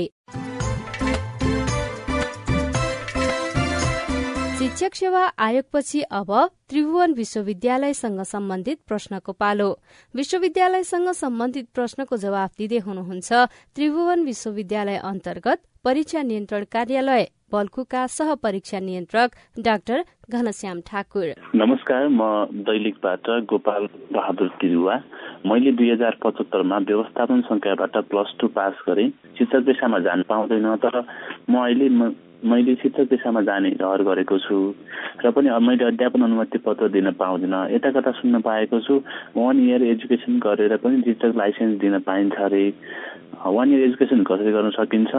शिक्षक 4.79 4.95
सेवा 4.95 5.21
आयोगपछि 5.43 6.01
अब 6.09 6.29
त्रिभुवन 6.69 7.13
विश्वविद्यालयसँग 7.13 8.19
सम्बन्धित 8.25 8.77
प्रश्नको 8.87 9.31
पालो। 9.35 9.67
विश्वविद्यालयसँग 10.15 11.09
सम्बन्धित 11.13 11.65
प्रश्नको 11.75 12.17
जवाफ 12.17 12.51
दिँदै 12.57 12.79
हुनुहुन्छ 12.85 13.31
त्रिभुवन 13.75 14.23
विश्वविद्यालय 14.25 14.97
अन्तर्गत 15.03 15.59
परीक्षा 15.83 16.21
नियन्त्रण 16.21 16.63
कार्यालय 16.71 17.27
बल्कुका 17.51 18.05
सह 18.07 18.33
परीक्षा 18.39 18.79
नियन्त्रक 18.79 19.35
डाक्टर 19.59 20.03
घनश्याम 20.31 20.79
ठाकुर। 20.87 21.27
नमस्कार 21.55 22.07
म 22.07 22.31
दैलिकबाट 22.63 23.29
गोपाल 23.51 23.87
बहादुर 24.15 24.47
तिरुवा। 24.63 24.95
मैले 25.43 25.71
दुई 25.75 25.91
हजार 25.91 26.17
पचहत्तरमा 26.23 26.77
व्यवस्थापन 26.87 27.41
संख्याबाट 27.51 27.97
प्लस 28.07 28.33
टू 28.39 28.47
पास 28.55 28.79
गरेँ। 28.87 29.09
शिक्षक 29.35 29.61
पेसामा 29.67 29.99
जान 30.07 30.23
पाउँदैन 30.31 30.75
तर 30.79 31.01
म 31.49 31.67
अहिले 31.67 31.89
मैले 32.43 32.75
शिक्षक 32.75 33.09
पेसामा 33.09 33.41
जाने 33.43 33.69
रहर 33.81 34.03
गरेको 34.03 34.37
छु 34.39 34.57
र 35.25 35.31
पनि 35.35 35.49
मैले 35.59 35.85
अध्यापन 35.85 36.21
अनुमति 36.23 36.57
पत्र 36.63 36.87
दिन 36.89 37.11
पाउँदिनँ। 37.19 37.67
यता 37.71 37.91
कता 37.91 38.11
सुन्न 38.15 38.39
पाएको 38.41 38.79
छु। 38.79 38.95
वान 39.35 39.59
इयर 39.59 39.83
एजुकेसन 39.83 40.39
गरेर 40.39 40.77
पनि 40.79 41.01
शिक्षक 41.03 41.35
लाइसेन्स 41.35 41.79
दिन 41.79 41.99
पाइन्छ 42.07 42.39
अरे। 42.39 42.63
वान 43.43 43.73
इयर 43.73 43.83
एजुकेसन 43.83 44.23
कसरी 44.23 44.51
गर्न 44.51 44.69
सकिन्छ? 44.79 45.13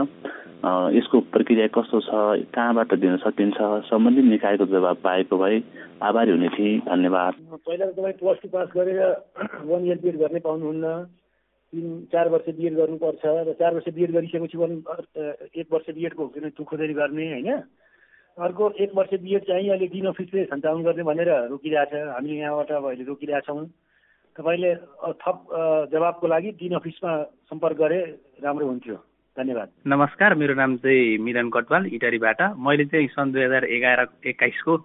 यसको 0.97 1.21
प्रक्रिया 1.33 1.67
कस्तो 1.77 2.01
छ? 2.01 2.11
कहाँबाट 2.57 2.95
दिन 2.97 3.17
सकिन्छ? 3.21 3.59
सम्बन्धित 3.89 4.25
निकायको 4.25 4.67
जवाब 4.73 4.97
पाएको 5.05 5.37
भए 5.39 5.63
आभारी 6.01 6.31
हुने 6.33 6.49
थिएँ। 6.57 6.79
धन्यवाद। 6.89 7.33
पहिला 7.53 7.87
त 7.87 7.93
तपाईँ 7.97 8.17
प्लस 8.17 8.37
टू 8.43 8.49
पास 8.49 8.69
गरेर 8.77 9.01
वान 9.69 9.85
इयर 9.87 9.99
बिएड 10.03 10.17
गर्नै 10.19 10.41
पाउनुहुन्न। 10.41 11.20
तिन 11.73 12.11
चार 12.13 12.29
वर्ष 12.29 12.47
बिएड 12.51 12.75
गर्नुपर्छ 12.75 13.23
र 13.25 13.53
चार 13.55 13.75
वर्ष 13.75 13.89
बिएड 13.95 14.11
गरिसकेपछि 14.11 14.59
एक 15.61 15.67
वर्ष 15.71 15.87
बिएडको 15.95 16.27
तु 16.57 16.65
खोजेर 16.67 16.93
गर्ने 16.93 17.27
होइन? 17.31 17.63
अर्को 18.39 18.71
एक 18.83 18.91
वर्ष 18.95 19.13
बिएड 19.23 19.43
चाहिँ 19.47 19.69
अहिले 19.71 19.87
डिन 19.87 20.07
अफिसले 20.11 20.45
सञ्चालन 20.51 20.83
गर्ने 20.83 21.03
भनेर 21.07 21.31
रोकिरहेछ। 21.51 21.95
हामीले 21.95 22.35
यहाँबाट 22.35 22.71
अब 22.75 22.85
अहिले 22.91 23.05
रोकिरहेछौँ। 23.07 23.67
तपाईँले 24.37 24.75
थप 25.23 25.39
जवाबको 25.95 26.27
लागि 26.27 26.51
डिन 26.59 26.75
अफिसमा 26.75 27.13
सम्पर्क 27.51 27.77
गरे 27.79 28.01
राम्रो 28.43 28.67
हुन्थ्यो। 28.67 28.97
धन्यवाद। 29.37 29.69
नमस्कार 29.87 30.35
मेरो 30.35 30.55
नाम 30.55 30.77
चाहिँ 30.83 31.19
मिलन 31.23 31.51
कटवाल 31.55 31.87
इटरीबाट। 31.87 32.41
मैले 32.59 32.85
चाहिँ 32.91 33.09
सन् 33.15 33.33
दुई 33.33 33.43
हजार 33.47 33.65
एघार 33.71 34.07
एक्काइसको 34.27 34.77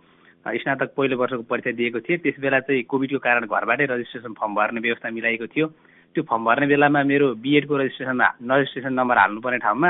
स्नातक 0.46 0.94
पहिलो 0.94 1.18
वर्षको 1.18 1.44
परीक्षा 1.50 1.72
दिएको 1.82 2.00
थिएँ। 2.06 2.18
त्यस 2.22 2.38
बेला 2.40 2.60
चाहिँ 2.70 2.84
कोभिडको 2.86 3.20
कारण 3.26 3.50
घरबाटै 3.50 3.86
रजिस्ट्रेसन 3.90 4.34
फर्म 4.38 4.54
भर्ने 4.54 4.80
व्यवस्था 4.86 5.10
मिलाएको 5.10 5.48
थियो। 5.50 5.68
त्यो 6.16 6.24
फर्म 6.24 6.44
भर्ने 6.46 6.68
बेलामा 6.72 7.04
मेरो 7.04 7.28
बिएडको 7.44 7.76
रजिस्ट्रेसनमा 7.78 8.28
रजिस्ट्रेसन 8.42 8.94
नम्बर 8.96 9.18
हाल्नुपर्ने 9.18 9.60
ठाउँमा 9.60 9.90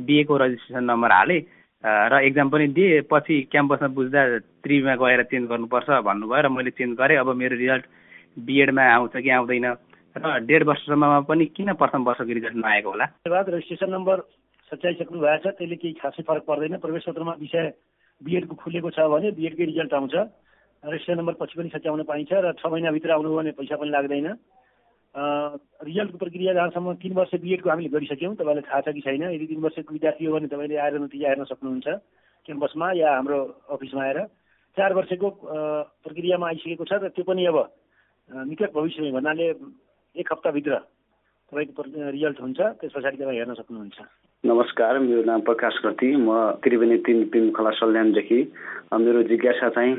बिएको 0.00 0.34
रजिस्ट्रेसन 0.36 0.84
नम्बर 0.84 1.12
हालेँ। 1.12 1.40
र 1.84 2.14
एक्जाम 2.26 2.48
पनि 2.50 2.66
दिएँ। 2.72 3.06
पछि 3.06 3.34
क्याम्पसमा 3.52 3.88
बुझ्दा 3.94 4.20
त्रिमा 4.64 4.94
गएर 4.96 5.22
चेन्ज 5.30 5.44
गर्नुपर्छ 5.48 5.88
भन्नुभयो 6.02 6.42
र 6.42 6.48
मैले 6.48 6.70
चेन्ज 6.74 6.96
गरेँ। 6.98 7.18
अब 7.20 7.28
मेरो 7.36 7.56
रिजल्ट 7.56 7.84
बिएडमा 8.42 8.82
आउँछ 8.82 9.14
कि 9.22 9.30
आउँदैन? 9.30 9.66
र 10.16 10.24
डेढ 10.48 10.62
वर्षसम्ममा 10.66 11.20
पनि 11.28 11.44
किन 11.52 11.72
प्रथम 11.76 12.02
वर्षको 12.08 12.32
रिजल्ट 12.32 12.56
नआएको 12.56 12.90
होला? 12.90 13.06
धन्यवाद। 13.22 13.46
रजिस्ट्रेसन 13.54 13.92
नम्बर 13.92 14.16
सच्याइसक्नु 14.72 15.20
भएको 15.20 15.38
छ। 15.44 15.54
त्यसले 15.54 15.76
केही 15.76 15.94
खासै 16.00 16.22
फरक 16.26 16.44
पर्दैन। 16.48 16.76
प्रवेश 16.82 17.04
पत्रमा 17.06 17.32
विषय 17.38 17.64
बिएडको 18.20 18.54
खुलेको 18.56 18.90
छ 18.90 18.98
भने 19.06 19.30
बिएडकै 19.38 19.64
रिजल्ट 19.70 19.94
आउँछ। 19.94 20.14
रजिस्ट्रेसन 20.82 21.18
नम्बर 21.20 21.34
पछि 21.38 21.54
पनि 21.60 21.68
सच्याउन 21.70 22.02
पाइन्छ 22.02 22.32
र 22.32 22.52
छ 22.58 22.66
महिनाभित्र 22.66 23.10
आउनुभयो 23.12 23.36
भने 23.36 23.52
पैसा 23.54 23.76
पनि 23.76 23.90
लाग्दैन। 23.94 24.26
रिजल्टको 25.16 26.18
प्रक्रिया 26.18 26.52
जहाँसम्म 26.54 26.94
तिन 27.00 27.12
वर्ष 27.16 27.34
बिएडको 27.40 27.70
हामीले 27.70 27.88
गरिसक्यौँ 27.88 28.34
तपाईँलाई 28.36 28.64
थाहा 28.68 28.80
छ 28.84 28.92
कि 28.94 29.00
छैन। 29.00 29.22
यदि 29.32 29.46
तिन 29.46 29.60
वर्षको 29.64 29.92
विद्यार्थी 29.92 30.24
हो 30.24 30.32
भने 30.34 30.48
तपाईँले 30.52 30.76
आएर 30.76 30.98
नतिजा 31.00 31.28
हेर्न 31.28 31.44
सक्नुहुन्छ 31.48 31.88
क्याम्पसमा 32.46 32.86
या 33.00 33.08
हाम्रो 33.16 33.38
अफिसमा 33.72 34.02
आएर। 34.04 34.18
चार 34.76 34.92
वर्षको 34.92 35.28
प्रक्रियामा 36.04 36.46
आइसकेको 36.46 36.84
छ 36.84 36.92
र 37.00 37.08
त्यो 37.16 37.24
पनि 37.24 37.46
अब 37.48 37.58
निकट 38.50 38.70
भविष्यमा 38.76 39.10
भन्नाले 39.16 39.46
एक 40.20 40.28
हप्ताभित्र 40.32 40.74
तपाईँको 41.48 41.82
रिजल्ट 42.12 42.40
हुन्छ। 42.40 42.60
त्यस 42.76 42.92
पछाडि 42.92 43.16
तपाईँ 43.16 43.38
हेर्न 43.40 43.54
सक्नुहुन्छ। 43.56 43.98
नमस्कार 44.44 44.98
मेरो 44.98 45.22
नाम 45.24 45.40
प्रकाश 45.42 45.78
गति 45.84 46.06
म 46.22 46.30
त्रिवेणी 46.62 46.96
तिन 47.02 47.22
पिम 47.32 47.50
खोला 47.56 47.70
सल्यानदेखि 47.78 48.38
मेरो 48.94 49.22
जिज्ञासा 49.26 49.68
चाहिँ 49.74 49.94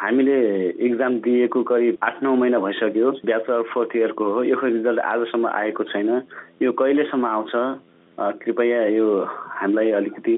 हामीले 0.00 0.38
इक्जाम 0.86 1.18
दिएको 1.22 1.62
करिब 1.62 1.98
आठ 2.02 2.22
नौ 2.22 2.34
महिना 2.34 2.58
भइसक्यो। 2.58 3.10
ब्याचलर 3.22 3.62
फोर्थ 3.70 3.96
इयरको 3.96 4.24
हो। 4.32 4.42
यो 4.42 4.56
रिजल्ट 4.58 5.00
आजसम्म 5.12 5.46
आएको 5.46 5.84
छैन। 5.92 6.10
यो 6.62 6.72
कहिलेसम्म 6.72 7.26
आउँछ? 7.26 7.52
कृपया 8.42 8.80
यो 8.96 9.06
हामीलाई 9.54 9.90
अलिकति 10.02 10.34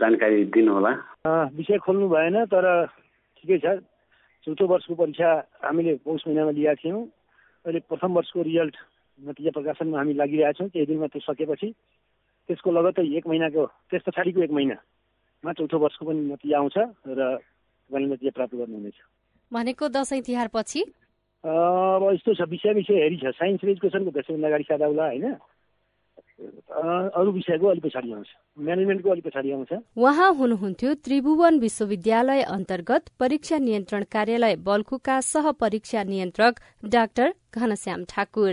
जानकारी 0.00 0.44
दिनुहोला। 0.56 0.92
विषय 1.60 1.78
खोल्नु 1.84 2.08
भएन 2.08 2.44
तर 2.48 2.64
ठिकै 3.36 3.58
छ। 3.58 3.76
चौथो 4.46 4.64
वर्षको 4.64 4.94
परीक्षा 4.94 5.30
हामीले 5.66 5.94
पौष 6.08 6.24
महिनामा 6.26 6.50
लिएका 6.56 6.74
थियौँ। 6.80 7.04
अहिले 7.68 7.80
प्रथम 7.84 8.10
वर्षको 8.16 8.42
रिजल्ट 8.48 8.76
नतिजा 9.18 9.50
प्रकाशनमा 9.50 9.98
हामी 9.98 10.14
लागिरहेका 10.14 10.52
छौँ 10.56 10.68
केही 10.72 10.86
दिनमा 10.86 11.06
त्यो 11.12 11.20
सकेपछि 11.20 11.74
त्यसको 12.48 12.70
लगत्तै 12.72 13.04
एक 13.16 13.26
महिनाको 13.28 13.64
त्यस 13.92 14.02
पछाडिको 14.06 14.42
एक 14.42 14.52
महिनामा 14.56 15.52
चौथो 15.52 15.78
वर्षको 15.78 16.04
पनि 16.08 16.20
नतिजा 16.32 16.56
आउँछ 16.58 16.76
र 17.06 17.20
तपाईँले 17.36 18.08
नतिजा 18.08 18.32
प्राप्त 18.36 18.54
गर्नुहुनेछ। 18.56 18.98
भनेको 19.52 19.84
दसैँ 19.88 20.22
तिहार 20.24 20.48
पछि 20.48 20.80
अब 21.44 22.02
यस्तो 22.12 22.34
छ 22.34 22.48
विषय 22.50 22.72
विषय 22.74 22.96
हेरी 23.04 23.16
छ। 23.22 23.30
साइन्स 23.36 23.60
र 23.64 23.68
एजुकेसनको 23.70 24.10
त्यसैभन्दा 24.10 24.48
अगाडि 24.48 24.64
सादा 24.68 24.86
होला 24.86 25.06
होइन? 25.06 25.26
अरू 26.38 27.30
विषयको 27.32 27.66
अलिक 27.66 27.82
पछाडि 27.84 28.12
आउँछ। 28.12 28.28
म्यानेजमेन्टको 28.58 29.10
अलिक 29.10 29.24
पछाडि 29.24 29.50
आउँछ। 29.52 29.72
उहाँ 29.96 30.30
हुनुहुन्थ्यो 30.34 30.94
त्रिभुवन 31.04 31.58
विश्वविद्यालय 31.58 32.42
अन्तर्गत 32.42 33.08
परीक्षा 33.20 33.58
नियन्त्रण 33.58 34.02
कार्यालय 34.12 34.56
बल्खुका 34.68 35.20
सह 35.20 35.50
परीक्षा 35.60 36.02
नियन्त्रक 36.04 36.54
डाक्टर 36.94 37.32
घनश्याम 37.54 38.04
ठाकुर। 38.08 38.52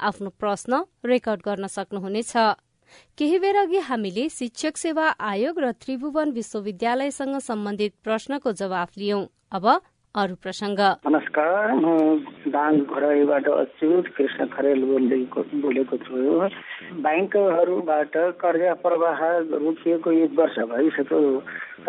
आफ्नो 0.00 0.30
प्रश्न 0.30 0.84
रेकर्ड 1.04 1.40
गर्न 1.44 1.66
सक्नुहुनेछ। 1.66 2.32
केही 3.18 3.38
बेर 3.38 3.56
अघि 3.56 3.78
हामीले 3.78 4.28
शिक्षक 4.28 4.76
सेवा 4.76 5.06
आयोग 5.08 5.58
र 5.58 5.72
त्रिभुवन 5.72 6.30
विश्वविद्यालयसँग 6.30 7.38
सम्बन्धित 7.38 7.94
प्रश्नको 8.04 8.52
जवाफ 8.52 8.98
लियौं। 8.98 9.26
अब 9.52 9.66
अरू 10.10 10.34
प्रसंग 10.42 10.80
नमस्कार 11.06 11.72
म 11.72 11.86
दाङ 12.50 12.78
घरैबाट 12.82 13.48
अच्युत 13.48 14.06
कृष्ण 14.16 14.46
खरेल 14.54 14.82
बोलेको 14.82 15.96
छु। 16.02 16.16
ब्याङ्कहरूबाट 16.98 18.16
कर्जा 18.42 18.72
प्रवाह 18.82 19.20
रोकिएको 19.62 20.10
एक 20.12 20.32
वर्ष 20.34 20.56
भइसक्यो। 20.72 21.20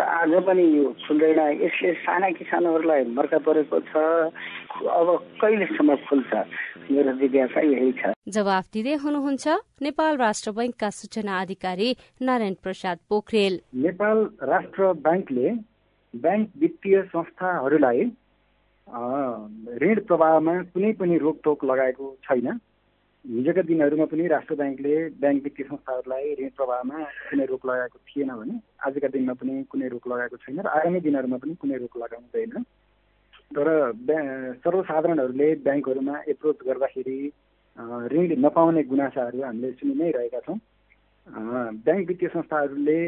आज 0.05 0.33
पनि 0.45 0.65
यो 0.77 0.85
खुल्दैन। 1.01 1.39
यसले 1.65 1.93
साना 2.05 2.29
किसानहरूलाई 2.37 3.03
मर्का 3.09 3.39
परेको 3.41 3.79
छ। 3.89 3.93
अब 4.85 5.07
कहिलेसम्म 5.41 5.95
खुल्छ? 6.05 6.31
मेरो 6.93 7.17
जिज्ञासा 7.17 7.61
यही 7.73 7.91
छ। 7.97 8.13
जवाफ 8.29 8.65
दिँदै 8.73 8.95
हुनुहुन्छ 9.01 9.47
नेपाल 9.81 10.13
राष्ट्र 10.17 10.51
बैंकका 10.61 10.89
सूचना 10.93 11.41
अधिकारी 11.41 11.89
नारायण 12.21 12.53
प्रसाद 12.61 12.97
पोखरेल। 13.09 13.59
नेपाल 13.81 14.17
राष्ट्र 14.53 14.93
ब्याङ्कले 15.09 15.49
ब्याङ्क 16.13 16.49
वित्तीय 16.59 17.01
संस्थाहरूलाई 17.13 18.11
ऋण 19.81 19.99
प्रवाहमा 20.07 20.53
कुनै 20.73 20.91
पनि 20.93 21.17
रोकटोक 21.17 21.63
लगाएको 21.65 22.15
छैन। 22.23 22.47
हिजोका 23.25 23.61
दिनहरूमा 23.61 24.05
पनि 24.05 24.27
राष्ट्र 24.27 24.55
ब्याङ्कले 24.55 24.93
ब्याङ्क 25.21 25.43
वित्तीय 25.43 25.65
संस्थाहरूलाई 25.65 26.33
ऋण 26.39 26.49
प्रवाहमा 26.57 27.03
कुनै 27.29 27.45
रोक 27.45 27.65
लगाएको 27.65 27.97
थिएन 28.07 28.29
भने 28.33 28.55
आजका 28.81 29.07
दिनमा 29.07 29.33
पनि 29.33 29.63
कुनै 29.71 29.87
रोक 29.87 30.07
लगाएको 30.07 30.37
छैन 30.37 30.59
र 30.59 30.67
आगामी 30.67 30.99
दिनहरूमा 30.99 31.37
पनि 31.37 31.55
कुनै 31.55 31.77
रोक 31.77 31.97
लगाउँदैन 31.97 32.63
तर 33.51 33.67
सर्वसाधारणहरूले 34.63 35.49
ब्याङ्कहरूमा 35.63 36.15
एप्रोच 36.27 36.57
गर्दाखेरि 36.67 37.19
ऋण 38.11 38.33
नपाउने 38.39 38.83
गुनासाहरू 38.83 39.43
हामीले 39.43 39.71
सुनि 39.71 39.93
नै 39.93 40.11
रहेका 40.11 40.39
छौँ। 40.39 40.57
ब्याङ्क 41.85 42.07
वित्तीय 42.07 42.29
संस्थाहरूले 42.29 42.99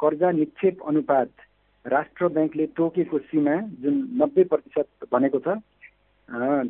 कर्जा 0.00 0.30
निक्षेप 0.32 0.82
अनुपात 0.86 1.30
राष्ट्र 1.84 2.28
ब्याङ्कले 2.30 2.66
तोकेको 2.74 3.18
सीमा 3.20 3.56
जुन 3.80 3.96
नब्बे 4.16 4.44
प्रतिशत 4.46 5.08
भनेको 5.12 5.38
छ 5.40 5.56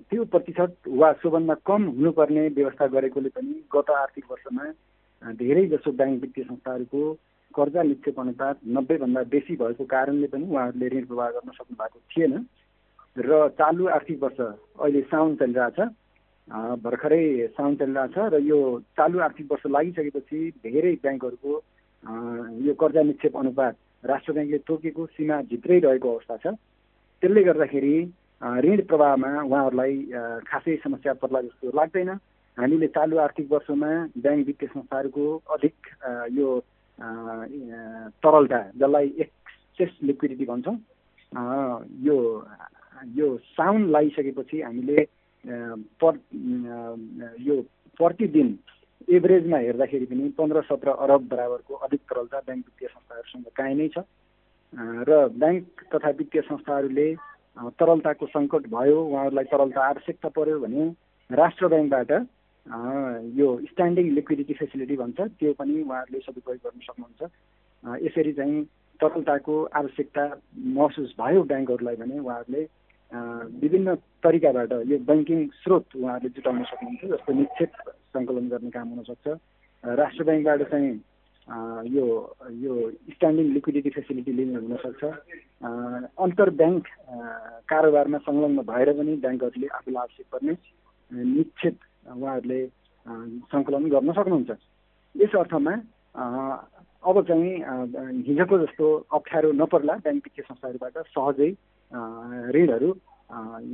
त्यो 0.05 0.25
प्रतिशत 0.27 0.89
वा 0.93 1.13
सोभन्दा 1.19 1.55
कम 1.65 1.85
हुनुपर्ने 1.91 2.49
व्यवस्था 2.51 2.87
गरेकोले 2.91 3.29
पनि 3.31 3.55
गत 3.71 3.91
आर्थिक 3.93 4.25
वर्षमा 4.31 4.65
धेरै 5.35 5.67
जसो 5.69 5.93
ब्याङ्क 5.93 6.21
वित्तीय 6.23 6.45
संस्थाहरूको 6.45 7.03
कर्जा 7.55 7.83
निक्षेप 7.85 8.19
अनुपात 8.21 8.61
नब्बेभन्दा 8.71 9.23
बेसी 9.29 9.57
भएको 9.57 9.85
कारणले 9.87 10.27
पनि 10.29 10.47
उहाँहरूले 10.47 10.89
ऋण 10.91 11.05
प्रवाह 11.05 11.31
गर्न 11.31 11.51
सक्नु 11.53 11.77
भएको 11.77 12.01
थिएन 12.11 12.35
र 13.17 13.49
चालु 13.55 13.87
आर्थिक 13.91 14.23
वर्ष 14.23 14.41
अहिले 14.41 15.03
साउन 15.07 15.37
चलिरहेछ 15.37 15.81
भर्खरै 16.83 17.25
साउन 17.53 17.77
चलिरहेछ 17.77 18.19
र 18.31 18.43
यो 18.43 18.59
चालु 18.95 19.21
आर्थिक 19.23 19.51
वर्ष 19.51 19.71
लागिसकेपछि 19.71 20.41
धेरै 20.61 20.95
ब्याङ्कहरूको 21.03 21.63
यो 22.63 22.75
कर्जा 22.77 23.03
निक्षेप 23.05 23.37
अनुपात 23.37 23.77
राष्ट्र 24.05 24.33
ब्याङ्कले 24.33 24.59
तोकेको 24.69 25.07
सीमा 25.17 25.37
भित्रै 25.51 25.79
रहेको 25.81 26.09
अवस्था 26.13 26.37
छ। 26.37 26.47
त्यसले 27.23 27.43
गर्दाखेरि 27.45 27.97
ऋण 28.65 28.81
प्रवाहमा 28.91 29.31
उहाँहरूलाई 29.43 29.95
खासै 30.47 30.77
समस्या 30.85 31.13
पर्ला 31.23 31.41
जस्तो 31.43 31.77
लाग्दैन। 31.79 32.11
हामीले 32.57 32.87
चालु 32.95 33.19
आर्थिक 33.19 33.47
वर्षमा 33.53 33.91
ब्याङ्क 34.23 34.47
वित्तीय 34.47 34.69
संस्थाहरूको 34.75 35.25
अधिक 35.55 35.75
यो 36.39 36.49
तरलता 38.23 38.59
जसलाई 38.79 39.09
एक्सेस 39.25 39.91
लिक्विडिटी 40.03 40.45
भन्छौँ 40.47 40.77
यो 42.07 42.17
यो 43.17 43.27
साउन 43.57 43.81
लगाइसकेपछि 43.91 44.61
हामीले 44.63 45.07
पर 46.01 46.13
यो 47.43 47.57
प्रतिदिन 47.99 48.49
एभरेजमा 49.09 49.59
हेर्दाखेरि 49.59 50.07
पनि 50.07 50.29
पन्ध्र 50.39 50.63
सत्र 50.69 50.91
अरब 51.05 51.29
बराबरको 51.29 51.75
अधिक 51.87 52.01
तरलता 52.11 52.39
ब्याङ्क 52.41 52.65
वित्तीय 52.65 52.89
संस्थाहरूसँग 52.89 53.47
कायमै 53.57 53.89
छ। 53.89 54.05
र 55.09 55.29
ब्याङ्क 55.39 55.85
तथा 55.95 56.11
वित्तीय 56.19 56.43
संस्थाहरूले 56.43 57.09
तरलताको 57.79 58.27
सङ्कट 58.27 58.67
भयो 58.69 59.01
उहाँहरूलाई 59.03 59.45
तरलता 59.53 59.81
आवश्यकता 59.89 60.29
पर्यो 60.39 60.59
भने 60.61 60.87
राष्ट्र 61.31 61.69
ब्याङ्कबाट 61.69 62.11
यो 63.37 63.49
स्ट्यान्डिङ 63.71 64.11
लिक्विडिटी 64.15 64.55
फेसिलिटी 64.55 64.97
भन्छ 64.97 65.21
त्यो 65.21 65.53
पनि 65.59 65.81
उहाँहरूले 65.83 66.21
सदुपयोग 66.27 66.59
गर्न 66.65 66.81
सक्नुहुन्छ। 66.89 67.31
यसरी 68.03 68.33
चाहिँ 68.33 68.65
तरलताको 69.01 69.55
आवश्यकता 69.81 70.25
महसुस 70.79 71.15
भयो 71.21 71.43
ब्याङ्कहरूलाई 71.53 71.97
भने 71.97 72.19
उहाँहरूले 72.19 72.63
विभिन्न 73.15 73.95
तरिकाबाट 74.23 74.73
यो 74.91 74.99
ब्याङ्किङ 75.07 75.41
स्रोत 75.63 75.97
उहाँहरूले 75.97 76.35
जुटाउन 76.37 76.63
सक्नुहुन्छ 76.65 77.11
जस्तो 77.13 77.33
निक्षेप 77.33 77.73
सङ्कलन 78.15 78.49
गर्ने 78.49 78.71
काम 78.71 78.89
हुनसक्छ 78.89 79.27
राष्ट्र 79.85 80.25
ब्याङ्कबाट 80.25 80.63
चाहिँ 80.71 80.93
यो 81.95 82.05
यो 82.59 82.75
स्ट्यान्डिङ 83.11 83.53
लिक्विडिटी 83.53 83.91
फेसिलिटी 83.91 84.33
लिने 84.33 84.55
हुनसक्छ 84.57 85.03
अन्तर 86.19 86.51
ब्याङ्क 86.61 86.87
कारोबारमा 87.69 88.19
संलग्न 88.27 88.63
भएर 88.71 88.93
पनि 88.93 89.17
ब्याङ्कहरूले 89.17 89.69
आफूलाई 89.79 90.03
आवश्यक 90.03 90.27
पर्ने 90.33 90.57
निक्षेप 91.11 91.77
उहाँहरूले 92.09 92.61
सङ्कलन 93.53 93.89
गर्न 93.91 94.13
सक्नुहुन्छ। 94.13 94.51
यस 95.15 95.37
अर्थमा 95.37 95.75
अब 97.05 97.23
चाहिँ 97.29 97.53
हिजोको 98.27 98.59
जस्तो 98.59 98.87
अप्ठ्यारो 99.13 99.53
नपर्ला 99.53 99.95
ब्याङ्क 100.05 100.25
वित्तीय 100.25 100.45
संस्थाहरूबाट 100.49 100.99
सहजै 101.15 101.51
ऋणहरू 102.55 102.91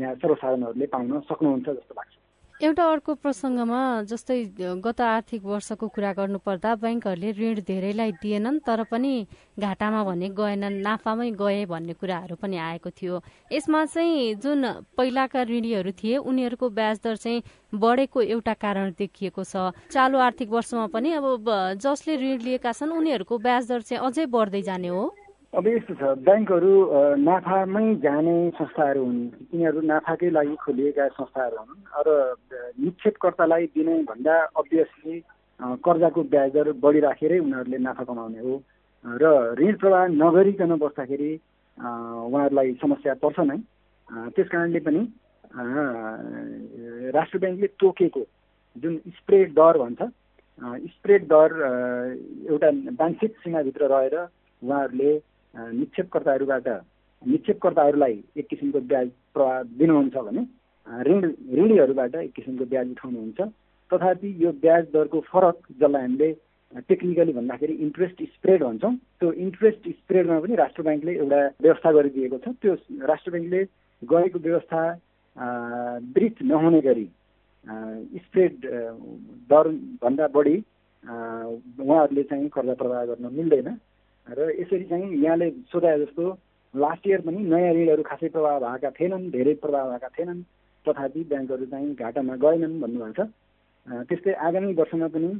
यहाँ 0.01 0.15
सर्वसाधारणहरूले 0.15 0.87
पाउन 0.87 1.21
सक्नुहुन्छ 1.29 1.69
जस्तो 1.69 1.95
लाग्छ। 1.97 2.17
एउटा 2.61 2.85
अर्को 2.93 3.15
प्रसङ्गमा 3.25 3.81
जस्तै 4.05 4.37
गत 4.85 5.01
आर्थिक 5.01 5.45
वर्षको 5.45 5.87
कुरा 5.89 6.13
गर्नुपर्दा 6.13 6.75
ब्याङ्कहरूले 6.83 7.31
ऋण 7.33 7.61
धेरैलाई 7.65 8.13
दिएनन् 8.21 8.59
तर 8.67 8.83
पनि 8.91 9.13
घाटामा 9.57 10.03
भने 10.05 10.29
गएनन् 10.37 10.77
नाफामै 10.85 11.31
गए 11.41 11.65
भन्ने 11.73 11.95
कुराहरू 11.97 12.37
पनि 12.37 12.57
आएको 12.61 12.91
थियो। 12.93 13.23
यसमा 13.53 13.85
चाहिँ 13.85 14.35
जुन 14.45 14.61
पहिलाका 14.93 15.43
ऋणीहरू 15.49 15.93
थिए 15.97 16.17
उनीहरूको 16.21 16.69
ब्याज 16.69 17.01
दर 17.01 17.17
चाहिँ 17.17 17.43
बढेको 17.73 18.21
एउटा 18.29 18.55
कारण 18.61 18.93
देखिएको 19.01 19.45
छ। 19.45 19.73
चालु 19.89 20.19
आर्थिक 20.21 20.49
वर्षमा 20.53 20.87
पनि 20.93 21.13
अब 21.17 21.49
जसले 21.81 22.17
ऋण 22.21 22.45
लिएका 22.45 22.73
छन् 22.77 22.93
उनीहरूको 22.93 23.39
ब्याज 23.41 23.73
दर 23.73 23.81
चाहिँ 23.89 24.05
अझै 24.05 24.27
बढ्दै 24.29 24.63
जाने 24.69 24.89
हो। 24.89 25.09
अब 25.51 25.67
यस्तो 25.67 25.95
छ 25.99 26.09
ब्याङ्कहरू 26.23 26.73
नाफामै 27.21 27.87
जाने 28.03 28.35
संस्थाहरू 28.55 29.01
हुन्। 29.05 29.23
तिनीहरू 29.51 29.81
नाफाकै 29.83 30.29
लागि 30.31 30.55
खोलिएका 30.63 31.07
संस्थाहरू 31.11 31.57
हुन् 31.61 31.81
र 32.07 32.11
निक्षेपकर्तालाई 32.79 33.67
दिने 33.75 33.95
भन्दा 34.07 34.35
अभियसली 34.63 35.15
कर्जाको 35.83 36.23
ब्याज 36.31 36.51
दर 36.55 36.71
बढी 36.79 37.01
राखेरै 37.03 37.39
उनीहरूले 37.43 37.79
नाफा 37.83 38.05
कमाउने 38.07 38.41
हो। 38.47 38.55
र 39.05 39.25
ऋण 39.59 39.75
प्रवाह 39.83 40.07
नगरिकन 40.23 40.73
बस्दाखेरि 40.79 41.33
उहाँहरूलाई 41.79 42.71
समस्या 42.83 43.15
पर्छ 43.19 43.39
नै। 43.51 43.59
त्यस 44.31 44.49
कारणले 44.55 44.81
पनि 44.87 45.03
राष्ट्र 47.11 47.39
ब्याङ्कले 47.43 47.69
तोकेको 47.83 48.23
जुन 48.77 48.95
स्प्रेड 49.19 49.49
दर 49.59 49.79
भन्छ 49.83 50.01
स्प्रेड 50.95 51.27
दर 51.27 51.49
एउटा 52.51 52.71
वाञ्छित 53.03 53.33
सीमाभित्र 53.43 53.91
रहेर 53.95 54.17
उहाँहरूले 54.19 55.13
निक्षेपकर्ताहरूबाट 55.55 56.69
निक्षेपकर्ताहरूलाई 57.23 58.17
एक 58.37 58.47
किसिमको 58.51 58.81
ब्याज 58.91 59.09
प्रवाह 59.35 59.63
दिनुहुन्छ 59.79 60.17
भने 60.27 60.43
ऋण 61.09 61.23
ऋणीहरूबाट 61.59 62.15
एक 62.15 62.33
किसिमको 62.37 62.65
ब्याज 62.71 62.91
उठाउनुहुन्छ। 62.91 63.41
तथापि 63.91 64.29
यो 64.45 64.51
ब्याज 64.63 64.85
दरको 64.95 65.21
फरक 65.33 65.57
जसलाई 65.81 66.03
हामीले 66.03 66.31
टेक्निकली 66.89 67.33
भन्दाखेरि 67.33 67.75
इन्ट्रेस्ट 67.85 68.23
स्प्रेड 68.23 68.63
भन्छौँ 68.63 68.95
त्यो 69.21 69.33
इन्ट्रेस्ट 69.45 69.89
स्प्रेडमा 69.91 70.39
पनि 70.41 70.55
राष्ट्र 70.57 70.83
ब्याङ्कले 70.83 71.13
एउटा 71.19 71.41
व्यवस्था 71.63 71.91
गरिदिएको 71.93 72.39
छ। 72.39 72.49
त्यो 72.63 72.75
राष्ट्र 73.11 73.31
ब्याङ्कले 73.31 73.61
गरेको 74.03 74.39
व्यवस्था 74.39 74.81
ब्रिच 76.15 76.37
नहुने 76.43 76.81
गरी 76.81 77.07
स्प्रेड 78.25 78.55
दरभन्दा 79.51 80.27
बढी 80.35 80.57
उहाँहरूले 81.05 82.23
चाहिँ 82.23 82.49
कर्जा 82.55 82.75
प्रवाह 82.75 83.05
गर्न 83.11 83.35
मिल्दैन। 83.35 83.69
र 84.31 84.51
यसरी 84.61 84.85
चाहिँ 84.85 85.07
यहाँले 85.23 85.51
सोधाए 85.73 85.99
जस्तो 86.01 86.25
लास्ट 86.75 87.07
इयर 87.07 87.21
पनि 87.27 87.39
नयाँ 87.45 87.75
ऋणहरू 87.75 88.03
खासै 88.03 88.29
प्रवाह 88.29 88.59
भएका 88.59 88.91
थिएनन् 88.99 89.31
धेरै 89.31 89.55
प्रवाह 89.63 89.85
भएका 89.91 90.09
थिएनन् 90.17 90.43
तथापि 90.87 91.21
ब्याङ्कहरू 91.31 91.67
चाहिँ 91.67 91.95
घाटामा 91.95 92.35
गएनन् 92.37 92.81
भन्नुभएको 92.81 93.25
छ। 93.25 93.29
त्यस्तै 94.09 94.33
आगामी 94.47 94.73
वर्षमा 94.75 95.09
पनि 95.15 95.31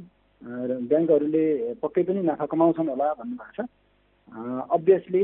ब्याङ्कहरूले 0.89 1.45
पक्कै 1.81 2.03
पनि 2.03 2.21
नाफा 2.21 2.45
कमाउँछन् 2.51 2.89
होला 2.89 3.07
भन्नुभएको 3.19 3.53
छ। 3.57 3.69
अभियसली 4.75 5.23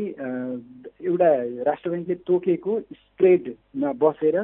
एउटा 1.04 1.30
राष्ट्र 1.68 1.90
ब्याङ्कले 1.90 2.16
तोकेको 2.28 2.80
स्प्रेडमा 2.94 3.92
बसेर 4.02 4.38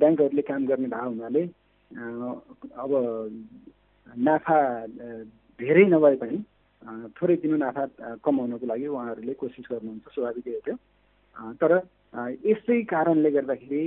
ब्याङ्कहरूले 0.00 0.42
काम 0.50 0.66
गर्ने 0.66 0.88
भएको 0.88 1.08
हुनाले 1.08 1.42
अब 2.82 2.90
नाफा 4.16 4.58
धेरै 5.60 5.84
नभए 5.86 6.16
पनि 6.16 6.38
थोरै 7.16 7.36
दिनु 7.42 7.56
नाफा 7.56 7.84
कमाउनको 8.24 8.66
लागि 8.66 8.86
उहाँहरूले 8.86 9.34
कोसिस 9.40 9.66
गर्नुहुन्छ 9.70 10.06
स्वाभाविकै 10.14 10.52
हो 10.56 10.60
त्यो। 10.66 10.76
तर 11.60 11.72
यसै 12.48 12.80
कारणले 12.92 13.30
गर्दाखेरि 13.30 13.82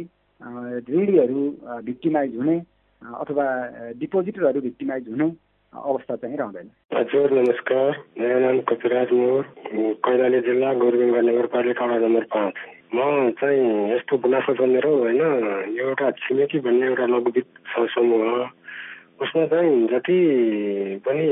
ऋणीहरू 0.90 1.42
भिक्टिमाइज 1.86 2.36
हुने 2.38 2.58
अथवा 3.02 3.46
डिपोजिटरहरू 4.00 4.60
भिक्टिमाइज 4.62 5.08
हुने 5.10 5.28
अवस्था 5.74 6.16
चाहिँ 6.16 6.38
रहँदैन। 6.38 6.68
हजुर 6.98 7.32
नमस्कार। 7.32 7.90
मेरो 8.20 8.40
नाम 8.40 8.60
कपिराज 8.70 9.12
मोर 9.14 9.44
कैलाली 10.06 10.40
जिल्ला 10.48 10.74
गोरुबङ्गा 10.82 11.22
नगरपालिका 11.30 11.86
वडा 11.86 12.08
नम्बर 12.08 12.24
पाँच। 12.34 12.56
म 12.90 12.98
चाहिँ 13.40 13.66
यस्तो 13.94 14.18
गुनासो 14.18 14.54
छ 14.58 14.62
मेरो 14.74 14.92
होइन। 14.98 15.22
एउटा 15.78 16.10
छिमेकी 16.26 16.60
भन्ने 16.66 16.86
एउटा 16.88 17.06
लघुवित्त 17.14 17.54
समूह 17.96 18.26
उसमा 19.20 19.46
चाहिँ 19.52 19.88
जति 19.92 20.20
पनि 21.06 21.28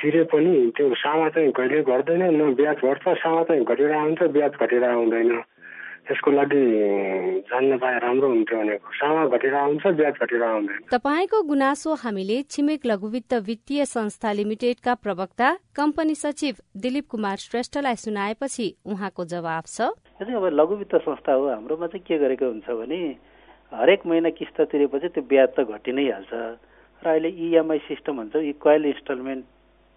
तिरे 0.00 0.22
पनि 0.32 0.54
त्यो 0.76 0.94
सामा 0.94 1.28
चाहिँ 1.34 1.52
कहिले 1.52 1.82
घट्दैन 1.82 2.22
न 2.34 2.54
ब्याज 2.54 2.76
घट्छ 2.82 3.04
सामा 3.22 3.42
चाहिँ 3.42 3.64
घटिरहेको 3.64 4.02
हुन्छ 4.02 4.22
ब्याज 4.34 4.52
घटिरहेको 4.58 4.98
हुँदैन 4.98 5.30
त्यसको 6.08 6.30
लागि 6.30 6.62
जान्न 7.52 7.76
पाए 7.78 7.98
राम्रो 8.00 8.28
हुन्थ्यो 8.28 8.58
भनेको। 8.58 8.92
सामा 8.96 9.24
घटेर 9.28 9.54
हुन्छ 9.54 9.86
ब्याज 9.92 10.14
घटेर 10.24 10.42
आउँदैन। 10.42 10.78
तपाईँको 10.88 11.42
गुनासो 11.44 11.94
हामीले 12.00 12.38
छिमेक 12.48 12.86
लघुवित्त 12.86 13.34
वित्तीय 13.44 13.84
संस्था 13.84 14.32
लिमिटेडका 14.32 14.94
प्रवक्ता 15.04 15.48
कम्पनी 15.76 16.14
सचिव 16.14 16.54
दिलीप 16.80 17.06
कुमार 17.12 17.36
श्रेष्ठलाई 17.44 17.96
सुनाएपछि 18.04 18.66
उहाँको 18.88 19.24
जवाब 19.24 19.64
छ। 19.68 19.92
अब 20.16 20.44
लघुवित्त 20.52 20.96
संस्था 20.96 21.32
हो 21.32 21.48
हाम्रोमा 21.48 21.86
चाहिँ 21.86 22.04
के 22.08 22.18
गरेको 22.18 22.46
हुन्छ 22.46 22.68
भने 22.80 23.00
हरेक 23.72 24.06
महिना 24.08 24.30
किस्त 24.32 24.60
तिरेपछि 24.72 25.08
त्यो 25.12 25.22
ब्याज 25.28 25.48
त 25.58 25.68
घटि 25.68 25.92
नै 25.92 26.08
हाल्छ। 26.08 26.32
र 27.02 27.08
अहिले 27.08 27.28
इएमआई 27.28 27.78
सिस्टम 27.88 28.16
भन्छ 28.16 28.36
इक्वाइल 28.36 28.84
इन्स्टलमेन्ट 28.86 29.44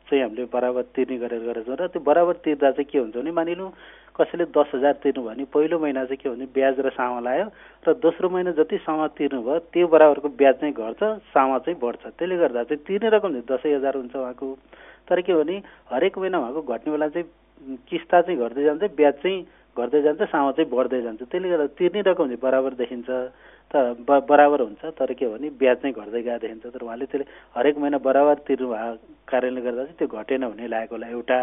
चाहिँ 0.08 0.24
हामीले 0.24 0.46
बराबर 0.54 0.84
तिर्ने 0.96 1.18
गरेर 1.18 1.42
गरेको 1.44 1.66
छौँ 1.66 1.78
र 1.78 1.88
त्यो 1.88 2.02
बराबर 2.04 2.36
तिर्दा 2.46 2.72
चाहिँ 2.72 2.90
के 2.92 2.98
हुन्छ 3.00 3.16
भने 3.16 3.32
मानिलिउँ 3.32 3.72
कसैले 4.12 4.46
दस 4.52 4.70
हजार 4.76 4.94
तिर्नु 5.02 5.24
भने 5.24 5.44
पहिलो 5.50 5.80
महिना 5.80 6.04
चाहिँ 6.06 6.20
के 6.20 6.30
भने 6.30 6.46
ब्याज 6.52 6.80
र 6.84 6.90
सामा 6.92 7.20
लायो 7.24 7.46
र 7.88 7.94
दोस्रो 7.96 8.30
महिना 8.30 8.52
जति 8.60 8.78
सामा 8.84 9.08
तिर्नुभयो 9.18 9.60
त्यो 9.72 9.88
बराबरको 9.88 10.30
ब्याज 10.36 10.56
चाहिँ 10.62 10.74
घट्छ 10.76 11.04
सामा 11.32 11.58
चाहिँ 11.64 11.80
बढ्छ। 11.80 12.04
त्यसले 12.20 12.38
गर्दा 12.38 12.64
चाहिँ 12.70 12.84
तिर्ने 12.84 13.10
रकम 13.10 13.30
चाहिँ 13.32 13.48
दसैँ 13.50 13.76
हजार 13.76 13.96
हुन्छ 13.98 14.16
उहाँको। 14.16 14.48
तर 15.08 15.22
के 15.24 15.34
भने 15.34 15.56
हरेक 15.90 16.18
महिना 16.18 16.38
उहाँको 16.38 16.62
घट्ने 16.62 16.92
बेला 16.92 17.08
चाहिँ 17.08 17.28
किस्ता 17.88 18.22
चाहिँ 18.22 18.40
घट्दै 18.40 18.64
जान्छ 18.64 18.84
ब्याज 19.00 19.16
चाहिँ 19.24 19.40
घट्दै 19.80 20.02
जान्छ 20.02 20.22
सामा 20.28 20.52
चाहिँ 20.52 20.70
बढ्दै 20.70 21.02
जान्छ। 21.02 21.22
त्यसले 21.24 21.50
गर्दा 21.50 21.68
तिर्ने 21.80 22.02
रकम 22.04 22.26
चाहिँ 22.28 22.42
बराबर 22.44 22.72
देखिन्छ। 22.78 23.10
त 23.72 23.76
बराबर 24.08 24.62
हुन्छ 24.62 24.84
तर 25.00 25.14
के 25.16 25.28
भने 25.28 25.50
ब्याज 25.56 25.78
चाहिँ 25.82 25.96
घट्दै 25.96 26.22
गएको 26.22 26.40
देखिन्छ। 26.44 26.66
तर 26.76 26.82
उहाँले 26.84 27.06
त्यसले 27.08 27.26
हरेक 27.56 27.78
महिना 27.78 27.98
बराबर 28.04 28.36
तिर्नु 28.48 28.68
भएको 28.68 28.98
कारणले 29.32 29.62
गर्दा 29.62 29.84
चाहिँ 29.84 29.98
त्यो 29.98 30.08
घटेन 30.08 30.44
हुने 30.44 30.68
लागेको 30.68 30.96
होला। 30.96 31.08
एउटा 31.08 31.38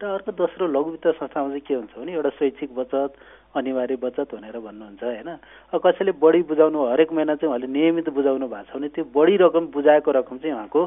र 0.00 0.06
अर्को 0.06 0.32
दोस्रो 0.32 0.66
लघुवित्त 0.66 1.06
संस्थामा 1.20 1.48
चाहिँ 1.48 1.60
के 1.60 1.74
हुन्छ 1.74 1.92
भने 1.92 2.12
एउटा 2.16 2.30
शैक्षिक 2.40 2.74
बचत 2.74 3.12
अनिवार्य 3.52 3.96
बचत 4.00 4.32
भनेर 4.32 4.56
भन्नुहुन्छ 4.56 5.02
होइन? 5.02 5.28
कसैले 5.76 6.12
बढी 6.16 6.42
बुझाउनु 6.48 6.78
हरेक 6.88 7.12
महिना 7.12 7.34
चाहिँ 7.36 7.50
उहाँले 7.52 7.66
नियमित 7.68 8.08
बुझाउनु 8.08 8.46
भएको 8.48 8.64
छ 8.64 8.76
भने 8.80 8.88
त्यो 8.96 9.04
बढी 9.12 9.36
रकम 9.44 9.66
बुझाएको 9.76 10.10
रकम 10.10 10.36
चाहिँ 10.38 10.54
उहाँको 10.54 10.80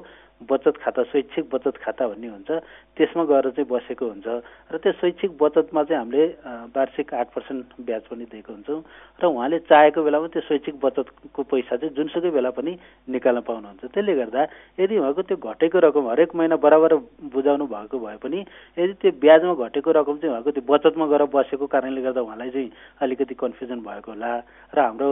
बचत 0.50 0.76
खाता 0.82 1.04
शैक्षिक 1.12 1.46
बचत 1.54 1.78
खाता 1.84 2.08
भन्ने 2.08 2.28
हुन्छ। 2.28 2.52
त्यसमा 2.98 3.24
गएर 3.24 3.50
चाहिँ 3.52 3.68
बसेको 3.70 4.06
हुन्छ। 4.08 4.28
र 4.72 4.78
त्यो 4.80 4.92
शैक्षिक 4.92 5.32
बचतमा 5.40 5.84
चाहिँ 5.84 6.00
हामीले 6.00 6.26
वार्षिक 6.72 7.14
आठ 7.14 7.28
पर्सेन्ट 7.36 7.66
ब्याज 7.80 8.02
पनि 8.12 8.26
दिएको 8.32 8.52
हुन्छौँ। 8.52 8.80
र 9.20 9.24
उहाँले 9.24 9.60
चाहेको 9.68 10.04
बेलामा 10.04 10.28
त्यो 10.34 10.42
शैक्षिक 10.42 10.76
बचतको 10.80 11.42
पैसा 11.44 11.76
चाहिँ 11.76 11.96
जुनसुकै 11.96 12.32
बेला 12.32 12.52
पनि 12.56 12.72
निकाल्न 13.08 13.40
पाउनुहुन्छ। 13.44 13.92
त्यसले 13.92 14.14
गर्दा 14.16 14.42
यदि 14.80 14.98
उहाँको 14.98 15.22
त्यो 15.22 15.38
घटेको 15.38 15.80
रकम 15.80 16.08
हरेक 16.12 16.36
महिना 16.36 16.56
बराबर 16.60 16.92
बुझाउनु 17.28 17.66
भएको 17.68 18.00
भए 18.00 18.18
पनि 18.20 18.40
यदि 18.80 18.94
त्यो 19.04 19.12
ब्याजमा 19.20 19.54
घटेको 19.60 19.92
रकम 19.92 20.16
चाहिँ 20.24 20.32
उहाँको 20.32 20.52
त्यो 20.56 20.64
बचतमा 20.64 21.06
गएर 21.12 21.24
बसेको 21.28 21.66
कारणले 21.68 22.02
गर्दा 22.02 22.22
उहाँलाई 22.24 22.50
चाहिँ 22.56 22.72
अलिकति 23.04 23.36
कन्फ्युजन 23.36 23.80
भएको 23.84 24.12
होला 24.16 24.32
र 24.72 24.80
हाम्रो 24.80 25.10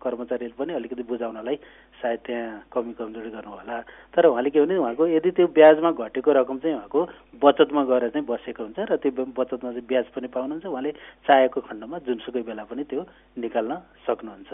कर्मचारीले 0.00 0.56
पनि 0.56 0.72
अलिकति 0.74 1.02
बुझाउनलाई 1.04 1.56
सायद 2.00 2.20
त्यहाँ 2.24 2.68
कमी 2.72 2.92
कमजोरी 2.96 3.30
गर्नु 3.36 3.52
होला। 3.52 3.76
तर 4.12 4.26
उहाँले 4.32 4.50
के 4.50 4.60
भने 4.60 4.76
उहाँको 4.76 5.04
यदि 5.16 5.30
त्यो 5.36 5.46
ब्याजमा 5.52 5.90
घटेको 5.92 6.30
रकम 6.32 6.56
चाहिँ 6.60 6.76
उहाँको 6.76 7.00
बचतमा 7.40 7.82
गएर 7.84 8.08
चाहिँ 8.12 8.26
बसेको 8.28 8.62
हुन्छ 8.64 8.78
र 8.80 8.96
त्यो 8.96 9.12
बचतमा 9.12 9.70
चाहिँ 9.72 9.86
ब्याज 9.88 10.06
पनि 10.12 10.28
पाउनुहुन्छ। 10.28 10.64
उहाँले 10.64 10.90
चाहेको 11.24 11.60
खण्डमा 11.68 11.96
जुनसुकै 12.04 12.42
बेला 12.48 12.64
पनि 12.64 12.84
त्यो 12.84 13.00
निकाल्न 13.44 13.72
सक्नुहुन्छ। 14.04 14.52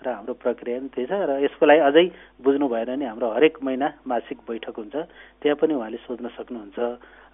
र 0.00 0.08
हाम्रो 0.08 0.34
प्रक्रिया 0.34 0.78
पनि 0.80 0.88
त्यही 0.88 1.06
छ 1.06 1.12
र 1.28 1.30
यसको 1.44 1.64
लागि 1.66 1.80
अझै 1.88 2.04
बुझ्नु 2.40 2.66
भएन 2.68 2.88
भने 2.96 3.04
हाम्रो 3.06 3.28
हरेक 3.36 3.54
महिना 3.60 3.88
मासिक 4.08 4.38
बैठक 4.48 4.76
हुन्छ। 4.80 4.96
त्यहाँ 5.44 5.56
पनि 5.60 5.74
उहाँले 5.76 5.98
सोध्न 6.08 6.26
सक्नुहुन्छ। 6.36 6.78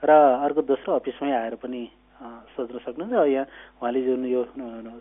र 0.02 0.10
अर्को 0.42 0.60
दोस्रो 0.66 0.90
अफिसमै 0.98 1.32
आएर 1.32 1.54
पनि 1.62 1.82
सोध्न 2.56 2.76
सक्नुहुन्छ। 2.82 3.14
यहाँ 3.14 3.46
उहाँले 3.78 4.00
जुन 4.02 4.24
यो 4.26 4.42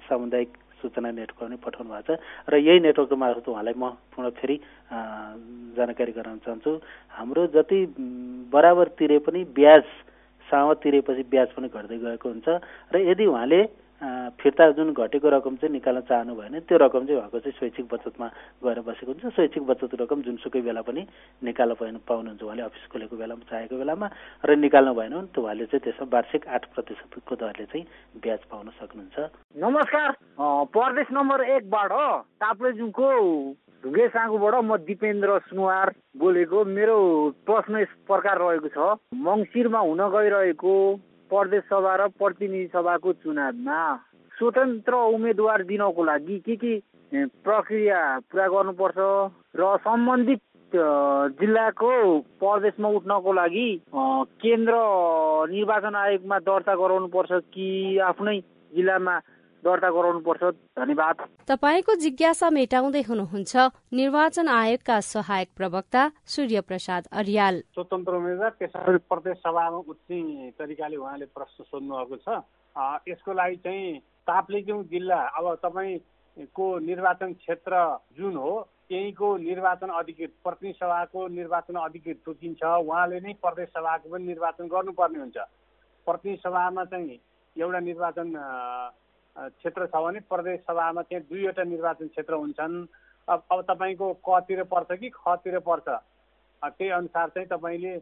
सामुदायिक 0.06 0.52
सूचना 0.82 1.10
नेटवर्क 1.10 1.40
पनि 1.42 1.58
पठाउनु 1.58 1.90
भएको 1.90 2.14
छ। 2.14 2.20
र 2.50 2.54
यही 2.62 2.80
नेटवर्कको 2.86 3.16
मार्फत 3.16 3.48
उहाँलाई 3.50 3.74
म 3.74 3.98
पुनः 4.14 4.30
फेरि 4.38 4.56
जानकारी 5.74 6.12
गराउन 6.12 6.38
चाहन्छु। 6.46 6.72
हाम्रो 7.18 7.42
जति 7.56 7.80
बराबर 8.54 8.88
तिरे 9.00 9.18
पनि 9.26 9.42
ब्याज 9.56 9.86
सामा 10.48 10.74
तिरेपछि 10.78 11.24
ब्याज 11.34 11.50
पनि 11.58 11.68
घट्दै 11.74 11.98
गएको 11.98 12.28
हुन्छ। 12.30 12.48
र 12.94 12.96
यदि 13.02 13.26
उहाँले 13.26 13.62
फिर्ता 14.40 14.70
जुन 14.78 14.94
घटेको 14.94 15.30
रकम 15.30 15.56
चाहिँ 15.56 15.74
निकाल्न 15.74 16.02
चाहनु 16.06 16.34
भयो 16.36 16.50
भने 16.50 16.60
त्यो 16.70 16.78
रकम 16.78 17.06
चाहिँ 17.06 17.20
उहाँको 17.20 17.40
चाहिँ 17.40 17.58
शैक्षिक 17.60 17.86
बचतमा 17.90 18.28
गएर 18.64 18.80
बसेको 18.86 19.12
हुन्छ। 19.12 19.34
शैक्षिक 19.36 19.64
बचत 19.66 19.92
रकम 20.02 20.22
जुनसुकै 20.22 20.62
बेला 20.62 20.82
पनि 20.86 21.02
निकाल्न 21.42 21.74
पाउनुहुन्छ। 22.06 22.42
उहाँले 22.44 22.64
अफिस 22.64 22.86
खोलेको 22.92 23.16
बेलामा 23.18 23.44
चाहेको 23.50 23.76
बेलामा 23.76 24.08
र 24.46 24.56
निकाल्नु 24.56 24.94
भएन 24.94 25.14
भने 25.16 25.28
त 25.34 25.38
उहाँले 25.42 25.66
चाहिँ 25.66 25.84
त्यसमा 25.84 26.08
वार्षिक 26.14 26.48
आठ 26.48 26.64
प्रतिशतको 26.74 27.34
दरले 27.36 27.66
चाहिँ 27.66 27.86
ब्याज 28.22 28.42
पाउन 28.52 28.68
सक्नुहुन्छ। 28.78 29.18
नमस्कार। 29.58 30.10
प्रदेश 30.70 31.08
नम्बर 31.12 31.40
एकबाट 31.56 31.92
ताप्लेजुङको 32.44 33.10
ढुङ्गे 33.84 34.08
साँगुबाट 34.08 34.56
म 34.66 34.78
दिपेन्द्र 34.86 35.30
सुनवार 35.50 35.88
बोलेको। 36.18 36.58
मेरो 36.66 36.98
प्रश्न 37.46 37.74
यस 37.80 37.92
प्रकार 38.06 38.38
रहेको 38.38 38.70
छ। 38.70 38.78
मङ्सिरमा 39.14 39.80
हुन 39.80 40.02
गइरहेको 40.14 40.76
प्रदेश 41.30 41.64
सभा 41.70 41.96
र 41.96 42.08
प्रतिनिधि 42.16 42.68
सभाको 42.74 43.14
चुनावमा 43.22 43.80
स्वतन्त्र 44.34 44.94
उम्मेदवार 45.12 45.64
दिनको 45.66 46.04
लागि 46.04 46.38
के 46.46 46.56
के 46.56 46.74
प्रक्रिया 47.42 48.00
पुरा 48.32 48.48
गर्नुपर्छ 48.48 48.98
र 49.56 49.76
सम्बन्धित 49.82 50.42
जिल्लाको 51.40 51.92
प्रदेशमा 52.40 52.90
उठ्नको 52.98 53.34
लागि 53.34 53.68
केन्द्र 54.42 54.76
निर्वाचन 55.50 55.96
आयोगमा 55.96 56.40
दर्ता 56.42 56.76
गराउनु 56.76 57.08
पर्छ 57.08 57.32
कि 57.54 57.68
आफ्नै 58.04 58.40
जिल्लामा 58.72 59.16
दर्ता 59.66 59.90
गराउनुपर्छ। 59.90 60.44
धन्यवाद। 60.78 61.16
तपाईँको 61.50 61.96
जिज्ञासा 61.98 62.50
मेटाउँदै 62.50 63.02
हुनुहुन्छ 63.02 63.54
निर्वाचन 63.94 64.48
आयोगका 64.48 65.00
सहायक 65.04 65.50
प्रवक्ता 65.58 66.02
सूर्य 66.34 66.62
प्रसाद 66.62 67.08
अरियाल। 67.12 67.56
स्वतन्त्र 67.74 68.14
उम्मेद्वार 68.16 68.52
त्यसरी 68.60 68.98
प्रदेश 69.10 69.38
सभामा 69.42 69.78
उठ्ने 69.90 70.52
तरिकाले 70.60 70.98
उहाँले 70.98 71.26
प्रश्न 71.34 71.64
सोध्नु 71.66 71.94
भएको 71.96 72.18
छ 72.22 72.46
यसको 73.10 73.34
लागि 73.34 73.56
चाहिँ 73.66 74.00
ताप्लेजुङ 74.28 74.84
जिल्ला 74.92 75.20
अब 75.34 75.46
तपाईँको 75.66 76.66
निर्वाचन 76.86 77.34
क्षेत्र 77.34 77.74
जुन 78.18 78.36
हो 78.36 78.54
त्यहीँको 78.90 79.28
निर्वाचन 79.40 79.90
अधिकृत 79.90 80.34
प्रतिनिधि 80.44 80.78
सभाको 80.78 81.28
निर्वाचन 81.34 81.76
अधिकृत 81.82 82.18
तोकिन्छ 82.26 82.64
उहाँले 82.64 83.20
नै 83.20 83.34
प्रदेश 83.42 83.70
सभाको 83.70 84.10
पनि 84.10 84.26
निर्वाचन 84.26 84.68
गर्नुपर्ने 84.68 85.20
हुन्छ। 85.20 85.38
प्रतिनिधि 86.08 86.42
सभामा 86.44 86.84
चाहिँ 86.86 87.18
एउटा 87.56 87.80
निर्वाचन 87.80 88.28
क्षेत्र 89.36 89.86
छ 89.88 89.96
भने 89.96 90.20
प्रदेश 90.32 90.60
सभामा 90.62 91.02
त्यहाँ 91.02 91.24
दुईवटा 91.30 91.64
निर्वाचन 91.64 92.08
क्षेत्र 92.08 92.34
हुन्छन्। 92.34 92.76
अब 93.28 93.44
अब 93.52 93.62
तपाईँको 93.70 94.14
कतिर 94.24 94.64
पर्छ 94.64 95.00
कि 95.00 95.10
खतिर 95.10 95.60
पर्छ? 95.60 95.88
त्यही 96.64 96.90
अनुसार 96.90 97.30
चाहिँ 97.30 97.48
तपाईँले 97.48 97.94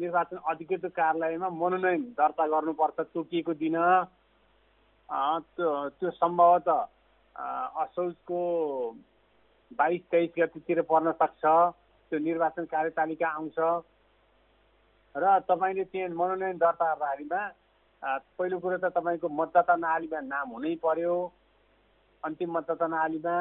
निर्वाचन 0.00 0.36
अधिकृत 0.50 0.84
कार्यालयमा 0.96 1.48
मनोनयन 1.50 2.02
दर्ता 2.18 2.46
गर्नुपर्छ 2.46 3.00
तोकिएको 3.14 3.54
दिन। 3.54 3.76
त्यो 5.54 5.68
त्यो 5.98 6.10
सम्भवतः 6.10 6.80
असोजको 7.82 8.40
बाइस 9.70 10.02
तेइस 10.10 10.30
गतितिर 10.38 10.82
पर्न 10.82 11.12
सक्छ। 11.12 11.44
त्यो 12.10 12.18
निर्वाचन 12.18 12.64
कार्यतालिका 12.64 13.28
आउँछ। 13.28 13.58
र 15.14 15.38
तपाईँले 15.48 15.84
त्यहाँ 15.84 16.10
मनोनयन 16.10 16.56
दर्ता 16.58 16.94
गर्दाखेरिमा 16.94 17.40
पहिलो 18.02 18.58
कुरो 18.58 18.76
त 18.78 18.92
तपाईँको 18.96 19.28
मतदाता 19.28 19.74
नालीमा 19.76 20.20
नाम 20.20 20.48
हुनै 20.54 20.74
पर्यो। 20.84 21.14
अन्तिम 22.22 22.50
मतदाता 22.56 22.86
नालीमा 22.86 23.34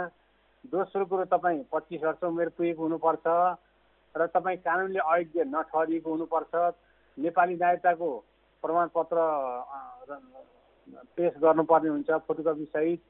दोस्रो 0.65 1.05
कुरो 1.05 1.25
तपाईँ 1.31 1.63
पच्चिस 1.71 2.03
वर्ष 2.03 2.23
उमेर 2.23 2.49
पुगेको 2.57 2.81
हुनुपर्छ 2.83 3.25
र 4.15 4.27
तपाईँ 4.33 4.57
कानुनले 4.63 4.99
अयोग्य 4.99 5.43
नठहरिएको 5.51 6.09
हुनुपर्छ। 6.11 6.53
नेपाली 7.17 7.55
नागरिकताको 7.55 8.09
प्रमाणपत्र 8.63 9.17
पेस 11.15 11.33
गर्नुपर्ने 11.43 11.89
हुन्छ 11.89 12.09
फोटोकपी 12.27 12.65
सहित। 12.73 13.01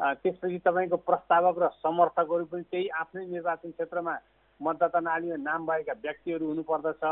त्यसपछि 0.00 0.58
तपाईँको 0.66 0.96
प्रस्तावक 1.06 1.58
र 1.62 1.68
समर्थकहरू 1.84 2.44
पनि 2.50 2.62
त्यही 2.70 2.88
आफ्नै 3.00 3.24
निर्वाचन 3.26 3.70
क्षेत्रमा 3.70 4.14
मतदाता 4.60 5.00
नालीमा 5.00 5.36
नाम 5.38 5.66
भएका 5.66 5.92
व्यक्तिहरू 6.02 6.44
हुनुपर्दछ। 6.48 7.02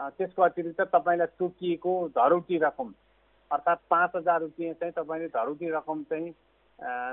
त्यसको 0.00 0.42
अतिरिक्त 0.42 0.80
तपाईँलाई 0.92 1.26
तोकिएको 1.38 1.92
धरौटी 2.16 2.58
रकम 2.58 2.92
अर्थात् 3.50 3.80
पाँच 3.90 4.10
हजार 4.16 4.40
रुपियाँ 4.40 4.74
चाहिँ 4.74 4.92
तपाईँले 4.92 5.28
धरौटी 5.30 5.70
रकम 5.70 6.02
चाहिँ 6.10 6.34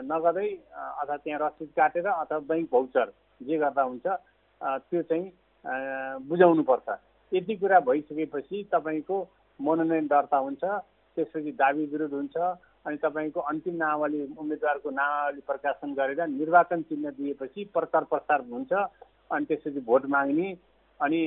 नगदै 0.07 0.47
अथवा 0.73 1.17
त्यहाँ 1.17 1.39
रसिद 1.39 1.69
काटेर 1.77 2.07
अथवा 2.07 2.39
बैङ्क 2.49 2.69
भौचर 2.71 3.13
जे 3.41 3.57
गर्दा 3.57 3.81
हुन्छ 3.83 4.05
त्यो 4.81 5.01
चाहिँ 5.03 5.31
बुझाउनुपर्छ। 6.25 6.97
यति 7.31 7.55
कुरा 7.55 7.79
भइसकेपछि 7.79 8.63
तपाईँको 8.71 9.17
मनोनयन 9.59 10.07
दर्ता 10.07 10.37
हुन्छ 10.39 10.63
त्यसपछि 11.17 11.51
दाबी 11.53 11.85
विरोध 11.85 12.13
हुन्छ 12.13 12.37
अनि 12.85 12.97
तपाईँको 12.97 13.39
अन्तिम 13.39 13.75
नामावली 13.75 14.21
उम्मेद्वारको 14.33 14.89
नामावली 14.91 15.41
प्रकाशन 15.47 15.93
गरेर 15.93 16.21
निर्वाचन 16.29 16.81
चिन्ह 16.89 17.09
दिएपछि 17.11 17.63
प्रचार 17.73 18.03
प्रसार 18.09 18.41
हुन्छ 18.49 18.73
अनि 18.73 19.45
त्यसपछि 19.45 19.79
भोट 19.85 20.05
माग्ने 20.09 20.49
अनि 20.99 21.21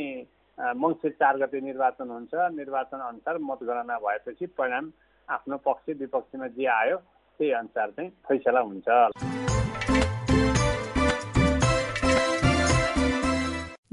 मङ्सिर 0.59 1.11
चार 1.11 1.37
गते 1.39 1.61
निर्वाचन 1.61 2.11
हुन्छ। 2.11 2.35
निर्वाचन 2.55 3.01
अनुसार 3.01 3.39
मतगणना 3.39 3.99
भएपछि 3.99 4.47
परिणाम 4.59 4.91
आफ्नो 5.29 5.57
पक्ष 5.67 5.97
विपक्षमा 5.99 6.47
जे 6.57 6.67
आयो 6.67 6.97
त्यही 6.97 7.53
अनुसार 7.53 7.91
चाहिँ 7.91 8.11
फैसला 8.29 8.61
हुन्छ। 8.61 9.34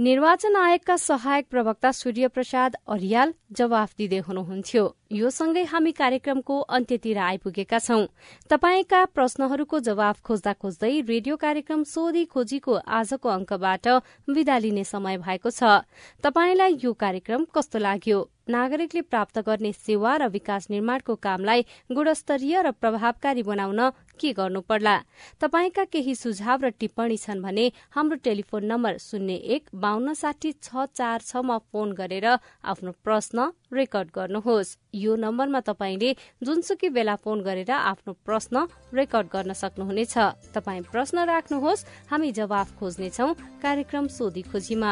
निर्वाचन 0.02 0.56
आयोगका 0.56 0.96
सहायक 0.98 1.46
प्रवक्ता 1.50 1.92
सूर्य 1.92 2.28
प्रसाद 2.28 2.76
अरियाल 2.90 3.34
जवाफ 3.52 3.92
दिँदै 3.98 4.20
हुनुहुन्थ्यो। 4.20 4.84
यो 5.14 5.30
सँगै 5.30 5.64
हामी 5.64 5.92
कार्यक्रमको 5.92 6.58
अन्त्यतिर 6.78 7.18
आइपुगेका 7.18 7.80
छौं। 7.80 8.08
तपाईँका 8.50 9.04
प्रश्नहरूको 9.14 9.80
जवाफ 9.80 10.22
खोज्दा 10.26 10.54
खोज्दै 10.58 10.92
रेडियो 11.06 11.36
कार्यक्रम 11.38 11.84
सोधी 11.86 12.26
खोजीको 12.34 12.82
आजको 12.98 13.30
अंकबाट 13.30 13.88
विदा 14.34 14.58
लिने 14.58 14.84
समय 14.90 15.18
भएको 15.22 15.50
छ। 15.52 15.86
तपाईँलाई 16.24 16.82
यो 16.82 16.94
कार्यक्रम 16.98 17.46
कस्तो 17.54 17.80
लाग्यो? 17.80 18.20
नागरिकले 18.52 19.02
प्राप्त 19.12 19.40
गर्ने 19.48 19.72
सेवा 19.74 20.16
र 20.18 20.28
विकास 20.30 20.68
निर्माणको 20.70 21.16
कामलाई 21.24 21.62
गुणस्तरीय 21.90 22.62
र 22.62 22.72
प्रभावकारी 22.82 23.44
बनाउन 23.44 23.82
के 24.20 24.32
गर्नु 24.34 24.62
पर्ला 24.70 24.96
तपाईँका 25.42 25.84
केही 25.94 26.16
सुझाव 26.16 26.66
र 26.66 26.70
टिप्पणी 26.80 27.18
छन् 27.18 27.42
भने 27.42 27.66
हाम्रो 27.96 28.18
टेलिफोन 28.24 28.66
नम्बर 28.72 28.98
शून्य 29.00 29.36
एक 29.56 29.70
बान्न 29.76 30.14
साठी 30.14 30.52
छ 30.60 30.86
चार 30.92 31.22
छमा 31.24 31.58
फोन 31.72 31.92
गरेर 31.94 32.28
आफ्नो 32.28 32.92
प्रश्न 33.04 33.52
रेकर्ड 33.72 34.08
गर्नुहोस्। 34.16 34.76
यो 34.94 35.16
नम्बरमा 35.16 35.60
तपाईँले 35.64 36.10
जुनसुकै 36.44 36.90
बेला 36.92 37.16
फोन 37.24 37.42
गरेर 37.42 37.72
आफ्नो 37.72 38.14
प्रश्न 38.28 38.68
रेकर्ड 38.94 39.28
गर्न 39.32 39.54
सक्नुहुनेछ। 39.56 40.16
तपाईँ 40.54 40.84
प्रश्न 40.92 41.18
राख्नुहोस् 41.26 41.86
हामी 42.12 42.32
जवाफ 42.36 42.68
खोज्नेछौ 42.80 43.28
कार्यक्रम 43.64 44.08
सोधी 44.12 44.42
खोजीमा। 44.52 44.92